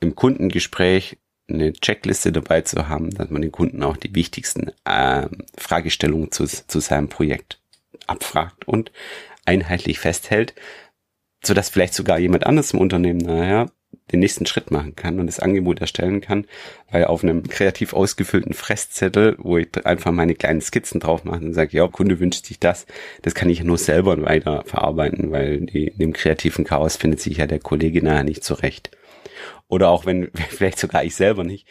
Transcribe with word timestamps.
im 0.00 0.14
Kundengespräch 0.14 1.18
eine 1.48 1.72
Checkliste 1.72 2.32
dabei 2.32 2.62
zu 2.62 2.88
haben, 2.88 3.10
dass 3.10 3.30
man 3.30 3.42
den 3.42 3.52
Kunden 3.52 3.82
auch 3.82 3.96
die 3.96 4.14
wichtigsten 4.14 4.72
äh, 4.84 5.28
Fragestellungen 5.56 6.32
zu, 6.32 6.46
zu 6.46 6.80
seinem 6.80 7.08
Projekt 7.08 7.60
abfragt 8.06 8.66
und 8.66 8.90
einheitlich 9.44 9.98
festhält, 9.98 10.54
so 11.44 11.54
dass 11.54 11.68
vielleicht 11.68 11.94
sogar 11.94 12.18
jemand 12.18 12.46
anderes 12.46 12.72
im 12.72 12.80
Unternehmen 12.80 13.20
naja 13.20 13.66
den 14.12 14.20
nächsten 14.20 14.46
Schritt 14.46 14.70
machen 14.70 14.94
kann 14.94 15.18
und 15.18 15.26
das 15.26 15.40
Angebot 15.40 15.80
erstellen 15.80 16.20
kann, 16.20 16.46
weil 16.90 17.04
auf 17.06 17.22
einem 17.22 17.44
kreativ 17.48 17.92
ausgefüllten 17.92 18.54
Fresszettel, 18.54 19.36
wo 19.38 19.58
ich 19.58 19.68
einfach 19.84 20.12
meine 20.12 20.34
kleinen 20.34 20.60
Skizzen 20.60 21.00
drauf 21.00 21.24
mache 21.24 21.44
und 21.44 21.54
sage, 21.54 21.76
ja, 21.76 21.88
Kunde 21.88 22.20
wünscht 22.20 22.46
sich 22.46 22.60
das, 22.60 22.86
das 23.22 23.34
kann 23.34 23.50
ich 23.50 23.62
nur 23.62 23.78
selber 23.78 24.20
weiter 24.22 24.62
verarbeiten, 24.66 25.32
weil 25.32 25.60
die, 25.60 25.88
in 25.88 25.98
dem 25.98 26.12
kreativen 26.12 26.64
Chaos 26.64 26.96
findet 26.96 27.20
sich 27.20 27.38
ja 27.38 27.46
der 27.46 27.58
Kollege 27.58 28.02
nachher 28.02 28.24
nicht 28.24 28.44
zurecht. 28.44 28.95
Oder 29.68 29.88
auch 29.88 30.06
wenn, 30.06 30.30
vielleicht 30.50 30.78
sogar 30.78 31.04
ich 31.04 31.14
selber 31.14 31.44
nicht. 31.44 31.66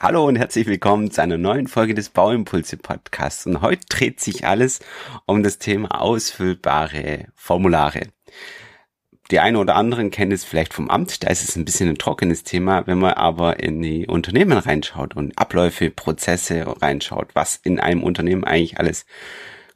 Hallo 0.00 0.24
und 0.26 0.36
herzlich 0.36 0.66
willkommen 0.66 1.10
zu 1.10 1.20
einer 1.20 1.36
neuen 1.36 1.66
Folge 1.66 1.92
des 1.92 2.08
Bauimpulse 2.08 2.78
Podcasts. 2.78 3.44
Und 3.46 3.60
heute 3.60 3.84
dreht 3.90 4.20
sich 4.20 4.46
alles 4.46 4.80
um 5.26 5.42
das 5.42 5.58
Thema 5.58 6.00
ausfüllbare 6.00 7.26
Formulare. 7.34 8.12
Die 9.30 9.40
eine 9.40 9.58
oder 9.58 9.76
anderen 9.76 10.10
kennen 10.10 10.32
es 10.32 10.44
vielleicht 10.44 10.72
vom 10.72 10.88
Amt, 10.88 11.22
da 11.22 11.28
ist 11.28 11.46
es 11.46 11.56
ein 11.56 11.64
bisschen 11.64 11.88
ein 11.88 11.98
trockenes 11.98 12.44
Thema. 12.44 12.86
Wenn 12.86 12.98
man 12.98 13.12
aber 13.12 13.60
in 13.60 13.82
die 13.82 14.06
Unternehmen 14.06 14.56
reinschaut 14.56 15.16
und 15.16 15.36
Abläufe, 15.38 15.90
Prozesse 15.90 16.64
reinschaut, 16.80 17.34
was 17.34 17.56
in 17.56 17.78
einem 17.78 18.02
Unternehmen 18.02 18.44
eigentlich 18.44 18.78
alles 18.78 19.04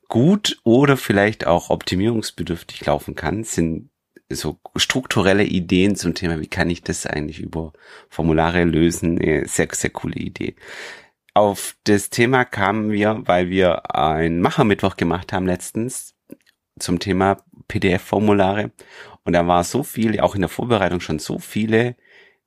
gut 0.08 0.58
oder 0.64 0.96
vielleicht 0.96 1.46
auch 1.46 1.70
optimierungsbedürftig 1.70 2.84
laufen 2.86 3.14
kann, 3.14 3.44
sind 3.44 3.90
so 4.30 4.58
strukturelle 4.76 5.44
Ideen 5.44 5.96
zum 5.96 6.14
Thema, 6.14 6.40
wie 6.40 6.46
kann 6.46 6.70
ich 6.70 6.82
das 6.82 7.06
eigentlich 7.06 7.40
über 7.40 7.74
Formulare 8.08 8.64
lösen, 8.64 9.18
sehr, 9.46 9.68
sehr 9.70 9.90
coole 9.90 10.16
Idee. 10.16 10.56
Auf 11.34 11.76
das 11.84 12.08
Thema 12.08 12.46
kamen 12.46 12.90
wir, 12.90 13.22
weil 13.26 13.50
wir 13.50 13.94
einen 13.94 14.40
Machermittwoch 14.40 14.96
gemacht 14.96 15.34
haben 15.34 15.46
letztens 15.46 16.14
zum 16.78 16.98
Thema 16.98 17.42
PDF-Formulare. 17.68 18.70
Und 19.24 19.34
da 19.34 19.46
war 19.46 19.64
so 19.64 19.82
viel, 19.82 20.18
auch 20.20 20.34
in 20.34 20.40
der 20.40 20.48
Vorbereitung 20.48 21.00
schon 21.00 21.18
so 21.18 21.38
viele 21.38 21.96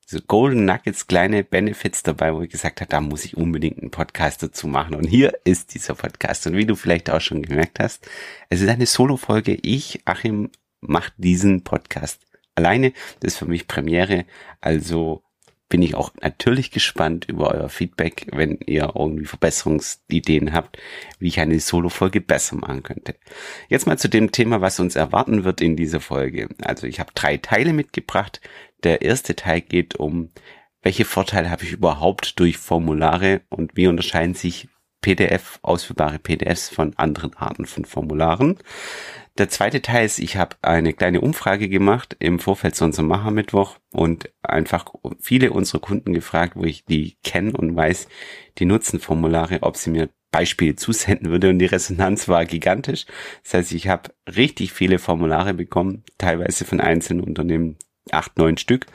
so 0.07 0.19
Golden 0.21 0.65
Nuggets, 0.65 1.07
kleine 1.07 1.43
Benefits 1.43 2.03
dabei, 2.03 2.33
wo 2.33 2.41
ich 2.41 2.51
gesagt 2.51 2.79
habe, 2.79 2.89
da 2.89 3.01
muss 3.01 3.25
ich 3.25 3.37
unbedingt 3.37 3.79
einen 3.79 3.89
Podcast 3.89 4.43
dazu 4.43 4.67
machen. 4.67 4.93
Und 4.93 5.05
hier 5.05 5.33
ist 5.45 5.73
dieser 5.73 5.95
Podcast. 5.95 6.45
Und 6.45 6.55
wie 6.55 6.65
du 6.65 6.75
vielleicht 6.75 7.09
auch 7.09 7.21
schon 7.21 7.41
gemerkt 7.41 7.79
hast, 7.79 8.07
es 8.49 8.61
ist 8.61 8.69
eine 8.69 8.85
Solo-Folge. 8.85 9.57
Ich, 9.63 10.01
Achim, 10.05 10.51
macht 10.79 11.13
diesen 11.17 11.63
Podcast 11.63 12.21
alleine. 12.53 12.93
Das 13.19 13.33
ist 13.33 13.39
für 13.39 13.47
mich 13.47 13.67
Premiere. 13.67 14.25
Also 14.61 15.23
bin 15.69 15.81
ich 15.81 15.95
auch 15.95 16.11
natürlich 16.21 16.71
gespannt 16.71 17.25
über 17.27 17.51
euer 17.51 17.69
Feedback, 17.69 18.27
wenn 18.31 18.59
ihr 18.65 18.93
irgendwie 18.95 19.25
Verbesserungsideen 19.25 20.53
habt, 20.53 20.77
wie 21.19 21.27
ich 21.27 21.39
eine 21.39 21.59
Solo-Folge 21.59 22.21
besser 22.21 22.55
machen 22.55 22.83
könnte. 22.83 23.15
Jetzt 23.67 23.87
mal 23.87 23.97
zu 23.97 24.07
dem 24.07 24.31
Thema, 24.31 24.61
was 24.61 24.79
uns 24.79 24.95
erwarten 24.95 25.43
wird 25.43 25.61
in 25.61 25.75
dieser 25.75 26.01
Folge. 26.01 26.49
Also 26.61 26.85
ich 26.85 26.99
habe 26.99 27.11
drei 27.15 27.37
Teile 27.37 27.73
mitgebracht. 27.73 28.41
Der 28.83 29.01
erste 29.01 29.35
Teil 29.35 29.61
geht 29.61 29.95
um, 29.95 30.31
welche 30.83 31.05
Vorteile 31.05 31.49
habe 31.49 31.63
ich 31.63 31.71
überhaupt 31.71 32.39
durch 32.39 32.57
Formulare 32.57 33.41
und 33.49 33.75
wie 33.75 33.87
unterscheiden 33.87 34.35
sich 34.35 34.67
PDF, 35.01 35.59
ausführbare 35.61 36.19
PDFs 36.19 36.69
von 36.69 36.95
anderen 36.97 37.35
Arten 37.35 37.65
von 37.65 37.85
Formularen. 37.85 38.57
Der 39.37 39.49
zweite 39.49 39.81
Teil 39.81 40.05
ist, 40.05 40.19
ich 40.19 40.37
habe 40.37 40.55
eine 40.61 40.93
kleine 40.93 41.19
Umfrage 41.19 41.67
gemacht 41.67 42.15
im 42.19 42.39
Vorfeld 42.39 42.75
zu 42.75 42.85
unserem 42.85 43.07
Machermittwoch 43.09 43.77
und 43.91 44.29
einfach 44.41 44.85
viele 45.19 45.51
unserer 45.51 45.81
Kunden 45.81 46.13
gefragt, 46.13 46.53
wo 46.55 46.63
ich 46.63 46.85
die 46.85 47.17
kenne 47.21 47.51
und 47.51 47.75
weiß, 47.75 48.07
die 48.59 48.65
nutzen 48.65 49.01
Formulare, 49.01 49.61
ob 49.61 49.75
sie 49.75 49.89
mir 49.89 50.09
Beispiele 50.31 50.77
zusenden 50.77 51.31
würde 51.31 51.49
und 51.49 51.59
die 51.59 51.65
Resonanz 51.65 52.29
war 52.29 52.45
gigantisch. 52.45 53.05
Das 53.43 53.55
heißt, 53.55 53.71
ich 53.73 53.89
habe 53.89 54.11
richtig 54.25 54.71
viele 54.71 54.99
Formulare 54.99 55.53
bekommen, 55.53 56.03
teilweise 56.17 56.63
von 56.63 56.79
einzelnen 56.79 57.23
Unternehmen, 57.23 57.77
acht, 58.11 58.37
neun 58.37 58.57
Stück. 58.57 58.85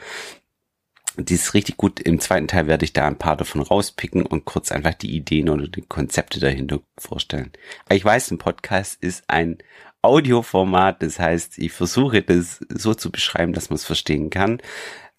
Die 1.17 1.33
ist 1.33 1.53
richtig 1.53 1.77
gut. 1.77 1.99
Im 1.99 2.19
zweiten 2.19 2.47
Teil 2.47 2.67
werde 2.67 2.85
ich 2.85 2.93
da 2.93 3.05
ein 3.05 3.17
paar 3.17 3.35
davon 3.35 3.61
rauspicken 3.61 4.25
und 4.25 4.45
kurz 4.45 4.71
einfach 4.71 4.93
die 4.93 5.15
Ideen 5.15 5.49
oder 5.49 5.67
die 5.67 5.81
Konzepte 5.81 6.39
dahinter 6.39 6.79
vorstellen. 6.97 7.51
Ich 7.89 8.03
weiß, 8.03 8.31
ein 8.31 8.37
Podcast 8.37 9.03
ist 9.03 9.23
ein 9.27 9.57
Audioformat. 10.01 11.01
Das 11.01 11.19
heißt, 11.19 11.57
ich 11.57 11.71
versuche 11.71 12.21
das 12.21 12.59
so 12.69 12.93
zu 12.93 13.11
beschreiben, 13.11 13.53
dass 13.53 13.69
man 13.69 13.75
es 13.75 13.85
verstehen 13.85 14.29
kann. 14.29 14.61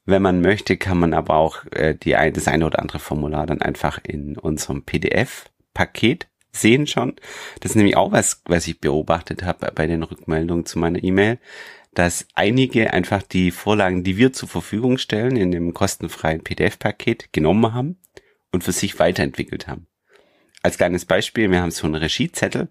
Wenn 0.04 0.22
man 0.22 0.40
möchte, 0.40 0.76
kann 0.76 0.98
man 0.98 1.14
aber 1.14 1.36
auch 1.36 1.64
äh, 1.70 1.94
die, 1.94 2.10
das 2.10 2.48
eine 2.48 2.66
oder 2.66 2.80
andere 2.80 2.98
Formular 2.98 3.46
dann 3.46 3.62
einfach 3.62 4.00
in 4.02 4.36
unserem 4.36 4.82
PDF-Paket 4.82 6.26
sehen 6.50 6.86
schon. 6.86 7.14
Das 7.60 7.72
ist 7.72 7.76
nämlich 7.76 7.96
auch 7.96 8.12
was, 8.12 8.42
was 8.44 8.66
ich 8.66 8.80
beobachtet 8.80 9.44
habe 9.44 9.70
bei 9.74 9.86
den 9.86 10.02
Rückmeldungen 10.02 10.66
zu 10.66 10.78
meiner 10.78 11.02
E-Mail, 11.02 11.38
dass 11.94 12.26
einige 12.34 12.92
einfach 12.92 13.22
die 13.22 13.50
Vorlagen, 13.50 14.02
die 14.02 14.16
wir 14.16 14.32
zur 14.32 14.48
Verfügung 14.48 14.98
stellen, 14.98 15.36
in 15.36 15.50
dem 15.50 15.72
kostenfreien 15.72 16.42
PDF-Paket 16.42 17.32
genommen 17.32 17.72
haben 17.72 17.98
und 18.50 18.64
für 18.64 18.72
sich 18.72 18.98
weiterentwickelt 18.98 19.68
haben. 19.68 19.86
Als 20.62 20.78
kleines 20.78 21.04
Beispiel, 21.04 21.50
wir 21.50 21.60
haben 21.60 21.70
so 21.70 21.86
einen 21.86 21.96
Regiezettel, 21.96 22.68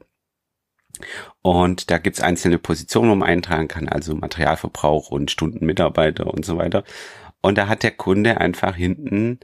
und 1.41 1.91
da 1.91 1.97
gibt's 1.97 2.22
einzelne 2.22 2.57
Positionen, 2.57 3.12
wo 3.12 3.16
man 3.16 3.29
eintragen 3.29 3.67
kann, 3.67 3.88
also 3.88 4.16
Materialverbrauch 4.16 5.09
und 5.09 5.31
Stunden 5.31 5.66
Mitarbeiter 5.66 6.28
und 6.28 6.45
so 6.45 6.57
weiter. 6.57 6.84
Und 7.41 7.57
da 7.57 7.67
hat 7.67 7.84
der 7.84 7.91
Kunde 7.91 8.39
einfach 8.39 8.75
hinten 8.75 9.39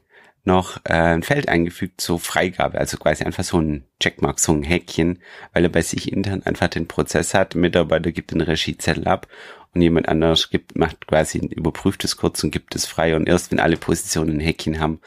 noch 0.47 0.77
äh, 0.85 0.93
ein 0.93 1.23
Feld 1.23 1.49
eingefügt 1.49 2.01
zur 2.01 2.19
Freigabe, 2.19 2.79
also 2.79 2.97
quasi 2.97 3.23
einfach 3.23 3.43
so 3.43 3.59
ein 3.59 3.83
Checkmark, 3.99 4.39
so 4.39 4.53
ein 4.53 4.63
Häkchen, 4.63 5.19
weil 5.53 5.63
er 5.63 5.69
bei 5.69 5.81
sich 5.81 6.11
intern 6.11 6.41
einfach 6.43 6.69
den 6.69 6.87
Prozess 6.87 7.33
hat, 7.33 7.53
Mitarbeiter 7.53 8.11
gibt 8.11 8.31
den 8.31 8.41
Regiezettel 8.41 9.07
ab 9.07 9.27
und 9.73 9.81
jemand 9.81 10.07
anderes 10.07 10.49
gibt, 10.49 10.77
macht 10.77 11.05
quasi 11.05 11.39
ein 11.39 11.49
überprüftes 11.49 12.17
kurz 12.17 12.43
und 12.43 12.51
gibt 12.51 12.75
es 12.75 12.85
frei 12.85 13.15
und 13.15 13.27
erst 13.27 13.51
wenn 13.51 13.59
alle 13.59 13.77
Positionen 13.77 14.37
ein 14.37 14.39
Häkchen 14.39 14.79
haben, 14.79 15.01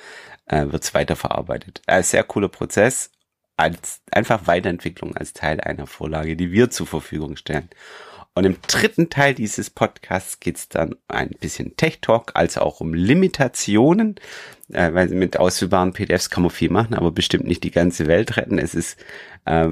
äh, 0.47 0.67
wird's 0.71 0.95
weiterverarbeitet. 0.95 1.83
Äh, 1.87 2.03
sehr 2.03 2.23
cooler 2.23 2.49
Prozess, 2.49 3.11
als 3.61 4.01
einfach 4.11 4.47
Weiterentwicklung 4.47 5.15
als 5.17 5.35
Teil 5.35 5.61
einer 5.61 5.87
Vorlage, 5.87 6.35
die 6.35 6.51
wir 6.51 6.71
zur 6.71 6.87
Verfügung 6.87 7.37
stellen. 7.37 7.69
Und 8.35 8.45
im 8.45 8.57
dritten 8.67 9.11
Teil 9.11 9.35
dieses 9.35 9.69
Podcasts 9.69 10.41
geht's 10.41 10.69
dann 10.69 10.95
ein 11.09 11.31
bisschen 11.41 11.77
Tech 11.77 11.99
Talk, 12.01 12.33
als 12.35 12.57
auch 12.57 12.81
um 12.81 12.95
Limitationen, 12.95 14.17
äh, 14.73 14.95
weil 14.95 15.09
mit 15.09 15.37
ausführbaren 15.37 15.93
PDFs 15.93 16.31
kann 16.31 16.45
man 16.45 16.51
viel 16.51 16.71
machen, 16.71 16.95
aber 16.95 17.11
bestimmt 17.11 17.45
nicht 17.47 17.63
die 17.65 17.73
ganze 17.73 18.07
Welt 18.07 18.37
retten. 18.39 18.59
Es 18.59 18.75
ist 18.75 18.99
äh, 19.45 19.69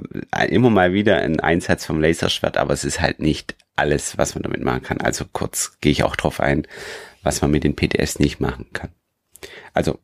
immer 0.48 0.70
mal 0.70 0.92
wieder 0.92 1.18
ein 1.18 1.40
Einsatz 1.40 1.86
vom 1.86 2.00
Laserschwert, 2.00 2.58
aber 2.58 2.74
es 2.74 2.84
ist 2.84 3.00
halt 3.00 3.20
nicht 3.20 3.56
alles, 3.76 4.18
was 4.18 4.34
man 4.34 4.42
damit 4.42 4.62
machen 4.62 4.82
kann. 4.82 5.00
Also 5.00 5.24
kurz 5.32 5.78
gehe 5.80 5.92
ich 5.92 6.02
auch 6.02 6.16
drauf 6.16 6.40
ein, 6.40 6.66
was 7.22 7.40
man 7.40 7.52
mit 7.52 7.64
den 7.64 7.76
PDFs 7.76 8.18
nicht 8.18 8.40
machen 8.40 8.66
kann. 8.72 8.90
Also 9.72 9.98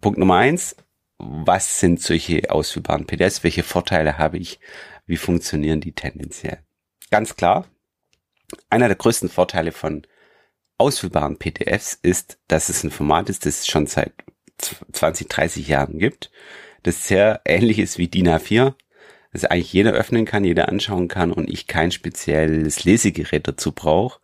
Punkt 0.00 0.18
Nummer 0.18 0.36
eins, 0.36 0.74
was 1.18 1.80
sind 1.80 2.00
solche 2.00 2.50
ausführbaren 2.50 3.06
PDFs, 3.06 3.44
welche 3.44 3.62
Vorteile 3.62 4.18
habe 4.18 4.38
ich, 4.38 4.60
wie 5.06 5.16
funktionieren 5.16 5.80
die 5.80 5.92
tendenziell. 5.92 6.58
Ganz 7.10 7.36
klar, 7.36 7.66
einer 8.70 8.88
der 8.88 8.96
größten 8.96 9.28
Vorteile 9.28 9.72
von 9.72 10.06
ausführbaren 10.78 11.38
PDFs 11.38 11.98
ist, 12.00 12.38
dass 12.46 12.68
es 12.68 12.84
ein 12.84 12.90
Format 12.90 13.28
ist, 13.28 13.46
das 13.46 13.60
es 13.60 13.66
schon 13.66 13.86
seit 13.86 14.12
20, 14.92 15.28
30 15.28 15.68
Jahren 15.68 15.98
gibt, 15.98 16.30
das 16.82 17.06
sehr 17.08 17.40
ähnlich 17.44 17.78
ist 17.78 17.98
wie 17.98 18.08
DIN 18.08 18.28
A4, 18.28 18.74
das 19.32 19.44
eigentlich 19.44 19.72
jeder 19.72 19.92
öffnen 19.92 20.24
kann, 20.24 20.44
jeder 20.44 20.68
anschauen 20.68 21.08
kann 21.08 21.32
und 21.32 21.50
ich 21.50 21.66
kein 21.66 21.90
spezielles 21.90 22.84
Lesegerät 22.84 23.46
dazu 23.46 23.72
brauche. 23.72 24.20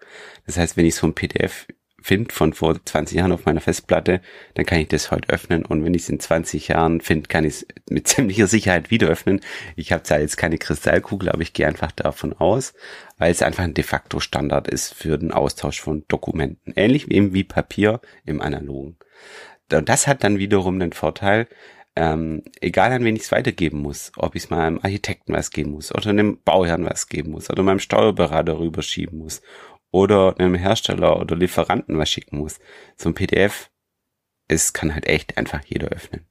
Das 0.46 0.56
heißt, 0.56 0.76
wenn 0.76 0.86
ich 0.86 0.94
so 0.94 1.06
ein 1.06 1.14
PDF 1.14 1.66
finde 2.04 2.34
von 2.34 2.52
vor 2.52 2.76
20 2.84 3.16
Jahren 3.16 3.32
auf 3.32 3.46
meiner 3.46 3.62
Festplatte, 3.62 4.20
dann 4.52 4.66
kann 4.66 4.78
ich 4.78 4.88
das 4.88 5.10
heute 5.10 5.30
öffnen 5.30 5.64
und 5.64 5.86
wenn 5.86 5.94
ich 5.94 6.02
es 6.02 6.10
in 6.10 6.20
20 6.20 6.68
Jahren 6.68 7.00
finde, 7.00 7.28
kann 7.28 7.44
ich 7.44 7.54
es 7.54 7.66
mit 7.88 8.06
ziemlicher 8.08 8.46
Sicherheit 8.46 8.90
wieder 8.90 9.08
öffnen. 9.08 9.40
Ich 9.74 9.90
habe 9.90 10.02
zwar 10.02 10.20
jetzt 10.20 10.36
keine 10.36 10.58
Kristallkugel, 10.58 11.30
aber 11.30 11.40
ich 11.40 11.54
gehe 11.54 11.66
einfach 11.66 11.92
davon 11.92 12.34
aus, 12.34 12.74
weil 13.16 13.32
es 13.32 13.40
einfach 13.40 13.64
ein 13.64 13.72
de 13.72 13.82
facto 13.82 14.20
Standard 14.20 14.68
ist 14.68 14.92
für 14.92 15.16
den 15.16 15.32
Austausch 15.32 15.80
von 15.80 16.04
Dokumenten. 16.06 16.74
Ähnlich 16.76 17.10
eben 17.10 17.32
wie 17.32 17.42
Papier 17.42 18.02
im 18.26 18.42
Analogen. 18.42 18.98
Und 19.72 19.88
das 19.88 20.06
hat 20.06 20.24
dann 20.24 20.38
wiederum 20.38 20.78
den 20.78 20.92
Vorteil, 20.92 21.48
ähm, 21.96 22.42
egal 22.60 22.92
an 22.92 23.04
wen 23.04 23.16
ich 23.16 23.22
es 23.22 23.32
weitergeben 23.32 23.78
muss, 23.78 24.12
ob 24.16 24.34
ich 24.34 24.44
es 24.44 24.50
mal 24.50 24.60
einem 24.60 24.80
Architekten 24.82 25.32
was 25.32 25.50
geben 25.50 25.70
muss 25.70 25.94
oder 25.94 26.10
einem 26.10 26.38
Bauherrn 26.44 26.84
was 26.84 27.08
geben 27.08 27.30
muss 27.30 27.48
oder 27.48 27.62
meinem 27.62 27.78
Steuerberater 27.78 28.58
rüberschieben 28.58 29.18
muss 29.18 29.40
oder 29.94 30.34
einem 30.40 30.56
Hersteller 30.56 31.20
oder 31.20 31.36
Lieferanten 31.36 31.96
was 31.96 32.10
schicken 32.10 32.38
muss. 32.38 32.58
So 32.96 33.08
ein 33.08 33.14
PDF, 33.14 33.70
es 34.48 34.72
kann 34.72 34.92
halt 34.92 35.06
echt 35.06 35.38
einfach 35.38 35.64
jeder 35.64 35.88
öffnen. 35.88 36.26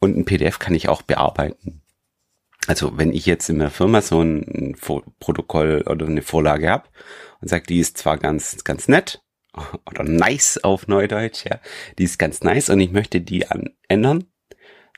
Und 0.00 0.18
ein 0.18 0.26
PDF 0.26 0.58
kann 0.58 0.74
ich 0.74 0.90
auch 0.90 1.00
bearbeiten. 1.00 1.82
Also 2.66 2.98
wenn 2.98 3.14
ich 3.14 3.24
jetzt 3.24 3.48
in 3.48 3.58
der 3.58 3.70
Firma 3.70 4.02
so 4.02 4.20
ein 4.20 4.76
Protokoll 5.18 5.82
oder 5.88 6.06
eine 6.06 6.20
Vorlage 6.20 6.68
habe 6.68 6.88
und 7.40 7.48
sage, 7.48 7.64
die 7.66 7.78
ist 7.78 7.96
zwar 7.96 8.18
ganz, 8.18 8.62
ganz 8.64 8.86
nett 8.86 9.22
oder 9.86 10.04
nice 10.04 10.62
auf 10.62 10.88
Neudeutsch, 10.88 11.46
ja, 11.46 11.60
die 11.98 12.04
ist 12.04 12.18
ganz 12.18 12.42
nice 12.42 12.68
und 12.68 12.80
ich 12.80 12.90
möchte 12.90 13.22
die 13.22 13.46
ändern, 13.88 14.24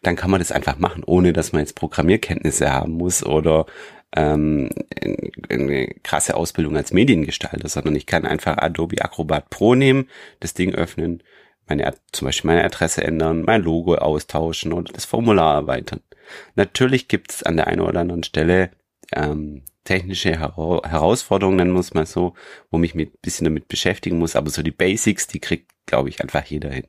dann 0.02 0.16
kann 0.16 0.32
man 0.32 0.40
das 0.40 0.50
einfach 0.50 0.78
machen, 0.78 1.04
ohne 1.04 1.32
dass 1.32 1.52
man 1.52 1.60
jetzt 1.60 1.76
Programmierkenntnisse 1.76 2.72
haben 2.72 2.94
muss 2.94 3.24
oder 3.24 3.66
ähm, 4.16 4.70
eine 5.48 5.86
krasse 6.02 6.36
Ausbildung 6.36 6.76
als 6.76 6.92
Mediengestalter, 6.92 7.68
sondern 7.68 7.94
ich 7.96 8.06
kann 8.06 8.26
einfach 8.26 8.58
Adobe 8.58 9.02
Acrobat 9.02 9.50
Pro 9.50 9.74
nehmen, 9.74 10.08
das 10.40 10.54
Ding 10.54 10.74
öffnen, 10.74 11.22
meine, 11.68 11.94
zum 12.12 12.26
Beispiel 12.26 12.48
meine 12.48 12.64
Adresse 12.64 13.04
ändern, 13.04 13.42
mein 13.42 13.62
Logo 13.62 13.94
austauschen 13.94 14.72
oder 14.72 14.92
das 14.92 15.04
Formular 15.04 15.54
erweitern. 15.54 16.00
Natürlich 16.56 17.08
gibt 17.08 17.30
es 17.30 17.42
an 17.42 17.56
der 17.56 17.68
einen 17.68 17.80
oder 17.80 18.00
anderen 18.00 18.24
Stelle 18.24 18.70
ähm, 19.12 19.62
technische 19.84 20.30
Hera 20.30 20.82
Herausforderungen, 20.84 21.56
nennen 21.56 21.76
es 21.76 21.94
mal 21.94 22.06
so, 22.06 22.34
wo 22.70 22.78
mich 22.78 22.94
mit 22.94 23.22
bisschen 23.22 23.44
damit 23.44 23.68
beschäftigen 23.68 24.18
muss, 24.18 24.36
aber 24.36 24.50
so 24.50 24.62
die 24.62 24.70
Basics, 24.70 25.26
die 25.26 25.40
kriegt, 25.40 25.72
glaube 25.86 26.08
ich, 26.08 26.20
einfach 26.20 26.44
jeder 26.44 26.70
hin. 26.70 26.86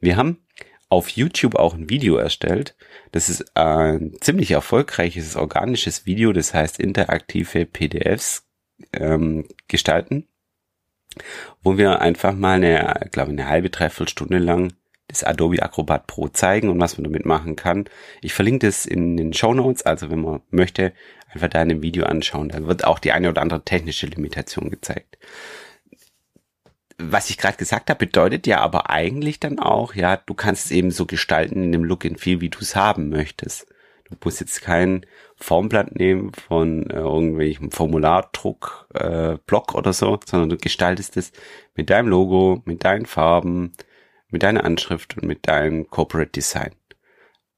Wir 0.00 0.16
haben 0.16 0.38
auf 0.88 1.08
YouTube 1.10 1.56
auch 1.56 1.74
ein 1.74 1.90
Video 1.90 2.16
erstellt. 2.16 2.76
Das 3.12 3.28
ist 3.28 3.56
ein 3.56 4.16
ziemlich 4.20 4.52
erfolgreiches 4.52 5.36
organisches 5.36 6.06
Video, 6.06 6.32
das 6.32 6.54
heißt 6.54 6.78
interaktive 6.78 7.66
PDFs 7.66 8.46
ähm, 8.92 9.46
gestalten, 9.68 10.28
wo 11.62 11.76
wir 11.76 12.00
einfach 12.00 12.34
mal 12.34 12.56
eine, 12.56 13.08
glaube 13.10 13.32
eine 13.32 13.48
halbe, 13.48 13.70
dreiviertel 13.70 14.10
Stunde 14.10 14.38
lang 14.38 14.72
das 15.08 15.22
Adobe 15.22 15.62
Acrobat 15.62 16.06
Pro 16.06 16.28
zeigen 16.28 16.68
und 16.68 16.80
was 16.80 16.98
man 16.98 17.04
damit 17.04 17.24
machen 17.24 17.56
kann. 17.56 17.84
Ich 18.22 18.34
verlinke 18.34 18.66
das 18.66 18.86
in 18.86 19.16
den 19.16 19.32
Show 19.32 19.54
Notes, 19.54 19.82
also 19.82 20.10
wenn 20.10 20.20
man 20.20 20.42
möchte, 20.50 20.92
einfach 21.28 21.48
da 21.48 21.62
in 21.62 21.68
dem 21.68 21.82
Video 21.82 22.04
anschauen. 22.04 22.48
Da 22.48 22.66
wird 22.66 22.84
auch 22.84 22.98
die 22.98 23.12
eine 23.12 23.28
oder 23.28 23.42
andere 23.42 23.64
technische 23.64 24.06
Limitation 24.06 24.70
gezeigt. 24.70 25.18
Was 26.98 27.30
ich 27.30 27.36
gerade 27.36 27.58
gesagt 27.58 27.90
habe, 27.90 28.06
bedeutet 28.06 28.46
ja 28.46 28.60
aber 28.60 28.90
eigentlich 28.90 29.38
dann 29.38 29.58
auch, 29.58 29.94
ja, 29.94 30.16
du 30.16 30.34
kannst 30.34 30.66
es 30.66 30.70
eben 30.72 30.90
so 30.90 31.04
gestalten 31.04 31.62
in 31.62 31.72
dem 31.72 31.84
Look 31.84 32.06
and 32.06 32.18
Feel, 32.18 32.40
wie 32.40 32.48
du 32.48 32.60
es 32.60 32.74
haben 32.74 33.10
möchtest. 33.10 33.66
Du 34.08 34.16
musst 34.24 34.40
jetzt 34.40 34.62
kein 34.62 35.04
Formblatt 35.36 35.96
nehmen 35.96 36.32
von 36.32 36.88
äh, 36.90 36.96
irgendwelchem 36.96 37.72
Formulardruck, 37.72 38.88
äh, 38.94 39.36
Block 39.46 39.74
oder 39.74 39.92
so, 39.92 40.20
sondern 40.24 40.48
du 40.48 40.56
gestaltest 40.56 41.16
es 41.16 41.32
mit 41.74 41.90
deinem 41.90 42.08
Logo, 42.08 42.62
mit 42.64 42.84
deinen 42.84 43.06
Farben, 43.06 43.72
mit 44.30 44.42
deiner 44.42 44.64
Anschrift 44.64 45.16
und 45.16 45.26
mit 45.26 45.48
deinem 45.48 45.90
Corporate 45.90 46.30
Design. 46.30 46.72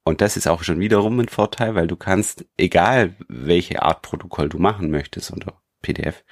Und 0.04 0.22
das 0.22 0.38
ist 0.38 0.46
auch 0.48 0.62
schon 0.62 0.80
wiederum 0.80 1.20
ein 1.20 1.28
Vorteil, 1.28 1.74
weil 1.74 1.86
du 1.86 1.96
kannst, 1.96 2.46
egal 2.56 3.14
welche 3.28 3.82
Art 3.82 4.00
Protokoll 4.00 4.48
du 4.48 4.58
machen 4.58 4.90
möchtest 4.90 5.30
oder 5.32 5.60
PDF, 5.82 6.24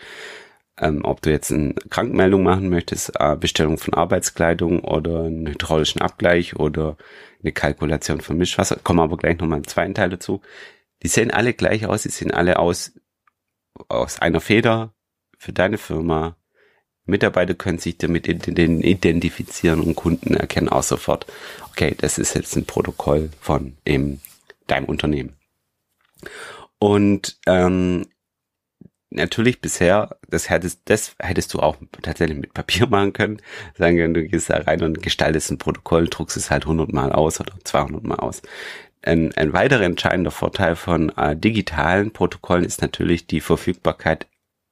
ähm, 0.78 1.04
ob 1.04 1.22
du 1.22 1.30
jetzt 1.30 1.52
eine 1.52 1.74
Krankmeldung 1.90 2.42
machen 2.42 2.68
möchtest, 2.68 3.12
äh, 3.18 3.36
Bestellung 3.36 3.78
von 3.78 3.94
Arbeitskleidung 3.94 4.80
oder 4.80 5.24
einen 5.24 5.46
hydraulischen 5.46 6.02
Abgleich 6.02 6.56
oder 6.56 6.96
eine 7.42 7.52
Kalkulation 7.52 8.20
von 8.20 8.36
Mischwasser, 8.36 8.76
kommen 8.76 9.00
aber 9.00 9.16
gleich 9.16 9.38
nochmal 9.38 9.56
einen 9.56 9.66
zweiten 9.66 9.94
Teil 9.94 10.10
dazu. 10.10 10.42
Die 11.02 11.08
sehen 11.08 11.30
alle 11.30 11.54
gleich 11.54 11.86
aus, 11.86 12.02
die 12.02 12.10
sehen 12.10 12.30
alle 12.30 12.58
aus, 12.58 12.92
aus 13.88 14.20
einer 14.20 14.40
Feder 14.40 14.94
für 15.38 15.52
deine 15.52 15.78
Firma, 15.78 16.36
Mitarbeiter 17.06 17.54
können 17.54 17.78
sich 17.78 17.98
damit 17.98 18.26
identifizieren 18.26 19.80
und 19.80 19.94
Kunden 19.94 20.34
erkennen 20.34 20.68
auch 20.68 20.82
sofort, 20.82 21.26
okay, 21.70 21.94
das 21.96 22.18
ist 22.18 22.34
jetzt 22.34 22.56
ein 22.56 22.66
Protokoll 22.66 23.30
von 23.40 23.76
eben 23.84 24.20
deinem 24.66 24.86
Unternehmen. 24.86 25.36
Und 26.78 27.38
ähm, 27.46 28.06
natürlich 29.10 29.60
bisher, 29.60 30.16
das 30.28 30.50
hättest, 30.50 30.82
das 30.86 31.14
hättest 31.18 31.54
du 31.54 31.60
auch 31.60 31.76
tatsächlich 32.02 32.38
mit 32.38 32.54
Papier 32.54 32.86
machen 32.90 33.12
können. 33.12 33.38
Sagen 33.74 33.96
wir, 33.96 34.08
du 34.08 34.26
gehst 34.26 34.50
da 34.50 34.58
rein 34.58 34.82
und 34.82 35.02
gestaltest 35.02 35.50
ein 35.50 35.58
Protokoll, 35.58 36.08
druckst 36.08 36.36
es 36.36 36.50
halt 36.50 36.64
100 36.64 36.92
Mal 36.92 37.12
aus 37.12 37.40
oder 37.40 37.54
200 37.62 38.04
Mal 38.04 38.16
aus. 38.16 38.42
Ein, 39.02 39.32
ein 39.36 39.52
weiterer 39.52 39.82
entscheidender 39.82 40.32
Vorteil 40.32 40.74
von 40.74 41.10
äh, 41.16 41.36
digitalen 41.36 42.12
Protokollen 42.12 42.64
ist 42.64 42.82
natürlich 42.82 43.26
die 43.26 43.40
Verfügbarkeit 43.40 44.26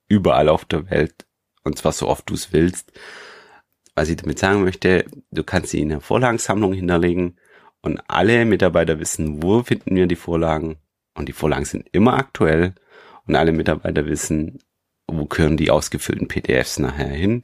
überall 0.08 0.48
auf 0.48 0.64
der 0.64 0.90
Welt 0.90 1.24
und 1.64 1.78
zwar 1.78 1.92
so 1.92 2.08
oft 2.08 2.28
du 2.28 2.34
es 2.34 2.52
willst. 2.52 2.92
Was 3.94 4.08
ich 4.08 4.16
damit 4.16 4.38
sagen 4.38 4.64
möchte, 4.64 5.06
du 5.30 5.42
kannst 5.42 5.70
sie 5.70 5.80
in 5.80 5.88
der 5.88 6.00
Vorlagensammlung 6.00 6.72
hinterlegen 6.72 7.36
und 7.80 8.00
alle 8.08 8.44
Mitarbeiter 8.44 8.98
wissen, 8.98 9.42
wo 9.42 9.62
finden 9.62 9.94
wir 9.94 10.06
die 10.06 10.16
Vorlagen 10.16 10.76
und 11.14 11.28
die 11.28 11.32
Vorlagen 11.32 11.64
sind 11.64 11.88
immer 11.92 12.14
aktuell 12.14 12.74
und 13.26 13.36
alle 13.36 13.52
Mitarbeiter 13.52 14.06
wissen, 14.06 14.58
wo 15.06 15.26
gehören 15.26 15.56
die 15.56 15.70
ausgefüllten 15.70 16.28
PDFs 16.28 16.78
nachher 16.78 17.08
hin. 17.08 17.42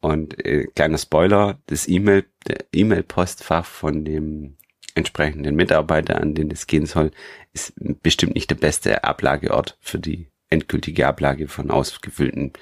Und 0.00 0.44
äh, 0.44 0.66
kleiner 0.74 0.98
Spoiler, 0.98 1.58
das 1.66 1.88
E-Mail, 1.88 2.24
der 2.46 2.64
E-Mail-Postfach 2.72 3.64
von 3.64 4.04
dem 4.04 4.56
entsprechenden 4.94 5.56
Mitarbeiter, 5.56 6.20
an 6.20 6.34
den 6.34 6.50
es 6.50 6.66
gehen 6.66 6.86
soll, 6.86 7.10
ist 7.52 7.74
bestimmt 8.02 8.34
nicht 8.34 8.50
der 8.50 8.56
beste 8.56 9.04
Ablageort 9.04 9.78
für 9.80 9.98
die 9.98 10.28
endgültige 10.48 11.06
Ablage 11.06 11.48
von 11.48 11.70
ausgefüllten 11.70 12.52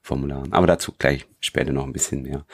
Formularen. 0.00 0.52
Aber 0.52 0.66
dazu 0.66 0.92
gleich 0.98 1.26
später 1.40 1.72
noch 1.72 1.84
ein 1.84 1.92
bisschen 1.92 2.22
mehr. 2.22 2.44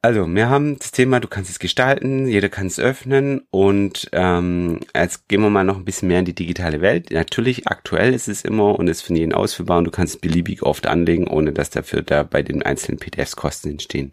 Also, 0.00 0.26
wir 0.28 0.48
haben 0.48 0.78
das 0.78 0.92
Thema, 0.92 1.18
du 1.18 1.26
kannst 1.26 1.50
es 1.50 1.58
gestalten, 1.58 2.28
jeder 2.28 2.48
kann 2.48 2.68
es 2.68 2.78
öffnen 2.78 3.42
und 3.50 4.08
ähm, 4.12 4.80
jetzt 4.94 5.28
gehen 5.28 5.40
wir 5.40 5.50
mal 5.50 5.64
noch 5.64 5.76
ein 5.76 5.84
bisschen 5.84 6.08
mehr 6.08 6.20
in 6.20 6.24
die 6.24 6.34
digitale 6.34 6.80
Welt. 6.80 7.10
Natürlich, 7.10 7.66
aktuell 7.66 8.14
ist 8.14 8.28
es 8.28 8.44
immer 8.44 8.78
und 8.78 8.86
ist 8.86 9.02
für 9.02 9.14
jeden 9.14 9.32
ausführbar 9.32 9.78
und 9.78 9.84
du 9.84 9.90
kannst 9.90 10.14
es 10.14 10.20
beliebig 10.20 10.62
oft 10.62 10.86
anlegen, 10.86 11.26
ohne 11.26 11.52
dass 11.52 11.70
dafür 11.70 12.02
da 12.02 12.22
bei 12.22 12.42
den 12.42 12.62
einzelnen 12.62 12.98
PDFs 12.98 13.34
Kosten 13.34 13.70
entstehen. 13.70 14.12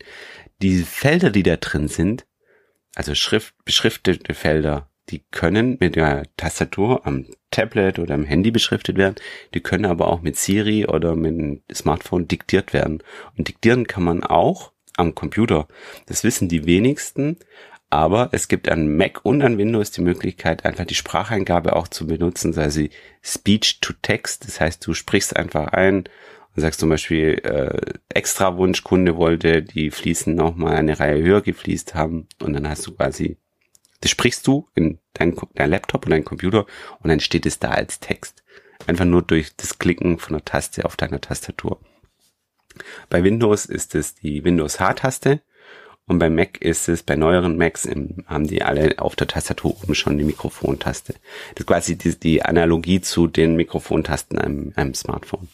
Die 0.62 0.80
Felder, 0.80 1.30
die 1.30 1.44
da 1.44 1.58
drin 1.58 1.88
sind, 1.88 2.26
also 2.96 3.14
Schrift, 3.14 3.54
beschriftete 3.64 4.34
Felder, 4.34 4.90
die 5.10 5.24
können 5.32 5.78
mit 5.80 5.96
der 5.96 6.24
Tastatur 6.36 7.06
am 7.06 7.28
Tablet 7.52 8.00
oder 8.00 8.16
am 8.16 8.24
Handy 8.24 8.50
beschriftet 8.50 8.98
werden. 8.98 9.16
Die 9.54 9.62
können 9.62 9.86
aber 9.86 10.08
auch 10.08 10.22
mit 10.22 10.36
Siri 10.36 10.88
oder 10.88 11.16
mit 11.16 11.38
dem 11.38 11.62
Smartphone 11.72 12.28
diktiert 12.28 12.74
werden. 12.74 13.04
Und 13.38 13.48
diktieren 13.48 13.86
kann 13.86 14.04
man 14.04 14.24
auch 14.24 14.72
am 14.98 15.16
Computer. 15.16 15.68
Das 16.06 16.24
wissen 16.24 16.50
die 16.50 16.66
wenigsten. 16.66 17.38
Aber 17.92 18.30
es 18.32 18.48
gibt 18.48 18.68
an 18.68 18.98
Mac 18.98 19.24
und 19.24 19.42
an 19.42 19.58
Windows 19.58 19.92
die 19.92 20.02
Möglichkeit, 20.02 20.66
einfach 20.66 20.86
die 20.86 20.96
Spracheingabe 20.96 21.76
auch 21.76 21.88
zu 21.88 22.08
benutzen, 22.08 22.58
also 22.58 22.82
Speech 23.22 23.80
to 23.80 23.94
Text. 24.02 24.48
Das 24.48 24.60
heißt, 24.60 24.86
du 24.86 24.94
sprichst 24.94 25.36
einfach 25.36 25.68
ein 25.68 26.00
und 26.56 26.62
sagst 26.62 26.80
zum 26.80 26.90
Beispiel, 26.90 27.40
äh, 27.44 27.94
extra 28.10 28.58
Wunschkunde 28.58 29.18
wollte 29.18 29.62
die 29.62 29.92
Fließen 29.92 30.34
nochmal 30.34 30.76
eine 30.76 31.00
Reihe 31.00 31.22
höher 31.22 31.42
gefliest 31.42 31.94
haben 31.94 32.28
und 32.42 32.54
dann 32.54 32.68
hast 32.68 32.86
du 32.88 32.96
quasi 32.96 33.38
das 34.02 34.12
sprichst 34.12 34.46
du 34.46 34.68
in 34.76 35.00
dein, 35.14 35.36
dein 35.56 35.70
Laptop 35.72 36.06
oder 36.06 36.16
dein 36.16 36.26
Computer 36.26 36.68
und 37.00 37.10
dann 37.10 37.20
steht 37.20 37.48
es 37.48 37.58
da 37.58 37.72
als 37.72 38.00
Text. 38.00 38.44
Einfach 38.86 39.06
nur 39.06 39.24
durch 39.24 39.56
das 39.56 39.80
Klicken 39.80 40.20
von 40.20 40.34
der 40.34 40.46
Taste 40.46 40.86
auf 40.86 40.96
deiner 40.96 41.22
Tastatur. 41.22 41.80
Bei 43.10 43.24
Windows 43.24 43.66
ist 43.66 43.96
es 43.96 44.16
die 44.16 44.44
Windows 44.44 44.80
H-Taste 44.80 45.42
und 46.08 46.20
bei 46.20 46.30
Mac 46.30 46.62
ist 46.62 46.88
es, 46.88 47.04
bei 47.04 47.16
neueren 47.16 47.58
Macs 47.58 47.88
haben 48.28 48.48
die 48.48 48.62
alle 48.62 49.00
auf 49.00 49.16
der 49.16 49.28
Tastatur 49.28 49.76
oben 49.82 49.96
schon 49.96 50.18
die 50.18 50.24
Mikrofontaste. 50.24 51.14
Das 51.54 51.62
ist 51.62 51.68
quasi 51.68 51.98
die, 51.98 52.20
die 52.20 52.44
Analogie 52.44 53.02
zu 53.02 53.28
den 53.28 53.56
Mikrofontasten 53.56 54.38
einem, 54.38 54.74
einem 54.76 54.94
Smartphone. 54.94 55.48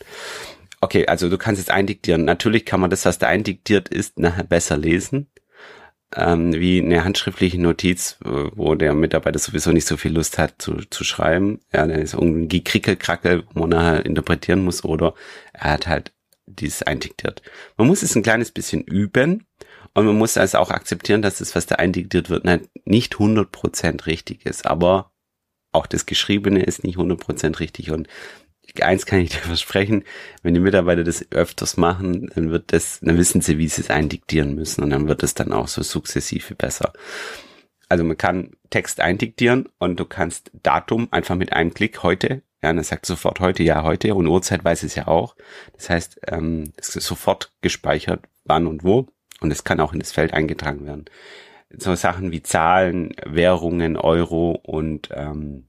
Okay, 0.81 1.05
also 1.07 1.29
du 1.29 1.37
kannst 1.37 1.61
jetzt 1.61 1.71
eindiktieren. 1.71 2.25
Natürlich 2.25 2.65
kann 2.65 2.81
man 2.81 2.89
das, 2.89 3.05
was 3.05 3.19
da 3.19 3.27
eindiktiert 3.27 3.87
ist, 3.87 4.19
nachher 4.19 4.43
besser 4.43 4.77
lesen 4.77 5.27
ähm, 6.15 6.53
wie 6.53 6.81
eine 6.81 7.03
handschriftliche 7.03 7.61
Notiz, 7.61 8.17
wo 8.21 8.75
der 8.75 8.93
Mitarbeiter 8.93 9.39
sowieso 9.39 9.71
nicht 9.71 9.87
so 9.87 9.97
viel 9.97 10.13
Lust 10.13 10.37
hat 10.37 10.55
zu, 10.57 10.77
zu 10.89 11.03
schreiben. 11.03 11.59
Ja, 11.73 11.87
dann 11.87 12.01
ist 12.01 12.13
irgendwie 12.13 12.41
ein 12.41 12.49
Gekrickelkrackel, 12.49 13.43
wo 13.53 13.61
man 13.61 13.69
nachher 13.69 14.05
interpretieren 14.05 14.63
muss, 14.63 14.83
oder 14.83 15.13
er 15.53 15.71
hat 15.71 15.87
halt 15.87 16.11
dieses 16.55 16.83
eindiktiert. 16.83 17.41
Man 17.77 17.87
muss 17.87 18.03
es 18.03 18.15
ein 18.15 18.23
kleines 18.23 18.51
bisschen 18.51 18.81
üben 18.83 19.45
und 19.93 20.05
man 20.05 20.17
muss 20.17 20.37
also 20.37 20.57
auch 20.59 20.71
akzeptieren, 20.71 21.21
dass 21.21 21.39
das, 21.39 21.55
was 21.55 21.65
da 21.65 21.75
eindiktiert 21.75 22.29
wird, 22.29 22.45
nicht 22.85 23.15
100% 23.15 24.05
richtig 24.05 24.45
ist, 24.45 24.65
aber 24.65 25.11
auch 25.71 25.87
das 25.87 26.05
Geschriebene 26.05 26.63
ist 26.63 26.83
nicht 26.83 26.97
100% 26.97 27.59
richtig 27.59 27.91
und 27.91 28.07
eins 28.81 29.05
kann 29.05 29.19
ich 29.19 29.31
dir 29.31 29.37
versprechen, 29.39 30.03
wenn 30.43 30.53
die 30.53 30.59
Mitarbeiter 30.59 31.03
das 31.03 31.25
öfters 31.31 31.77
machen, 31.77 32.31
dann 32.33 32.51
wird 32.51 32.73
das, 32.73 32.99
dann 33.01 33.17
wissen 33.17 33.41
sie, 33.41 33.57
wie 33.57 33.67
sie 33.67 33.81
es 33.81 33.89
eindiktieren 33.89 34.55
müssen 34.55 34.83
und 34.83 34.91
dann 34.91 35.07
wird 35.07 35.23
es 35.23 35.33
dann 35.33 35.51
auch 35.51 35.67
so 35.67 35.81
sukzessive 35.81 36.55
besser. 36.55 36.93
Also 37.89 38.05
man 38.05 38.17
kann 38.17 38.51
Text 38.69 39.01
eindiktieren 39.01 39.67
und 39.77 39.99
du 39.99 40.05
kannst 40.05 40.51
Datum 40.63 41.09
einfach 41.11 41.35
mit 41.35 41.51
einem 41.51 41.73
Klick 41.73 42.03
heute 42.03 42.41
Ja, 42.63 42.69
und 42.69 42.77
er 42.77 42.83
sagt 42.83 43.05
sofort 43.05 43.39
heute, 43.39 43.63
ja, 43.63 43.83
heute 43.83 44.13
und 44.13 44.27
Uhrzeit 44.27 44.63
weiß 44.63 44.83
es 44.83 44.95
ja 44.95 45.07
auch. 45.07 45.35
Das 45.73 45.89
heißt, 45.89 46.21
ähm, 46.27 46.73
es 46.77 46.95
ist 46.95 47.07
sofort 47.07 47.51
gespeichert, 47.61 48.27
wann 48.43 48.67
und 48.67 48.83
wo 48.83 49.07
und 49.41 49.51
es 49.51 49.63
kann 49.63 49.79
auch 49.79 49.93
in 49.93 49.99
das 49.99 50.11
Feld 50.11 50.33
eingetragen 50.33 50.85
werden. 50.85 51.05
So 51.75 51.95
Sachen 51.95 52.31
wie 52.31 52.43
Zahlen, 52.43 53.15
Währungen, 53.25 53.97
Euro 53.97 54.51
und 54.51 55.09
ähm, 55.11 55.67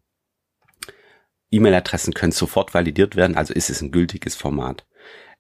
E-Mail-Adressen 1.51 2.15
können 2.15 2.33
sofort 2.33 2.75
validiert 2.75 3.15
werden, 3.17 3.37
also 3.37 3.53
ist 3.55 3.71
es 3.71 3.83
ein 3.83 3.93
gültiges 3.93 4.35
Format. 4.35 4.87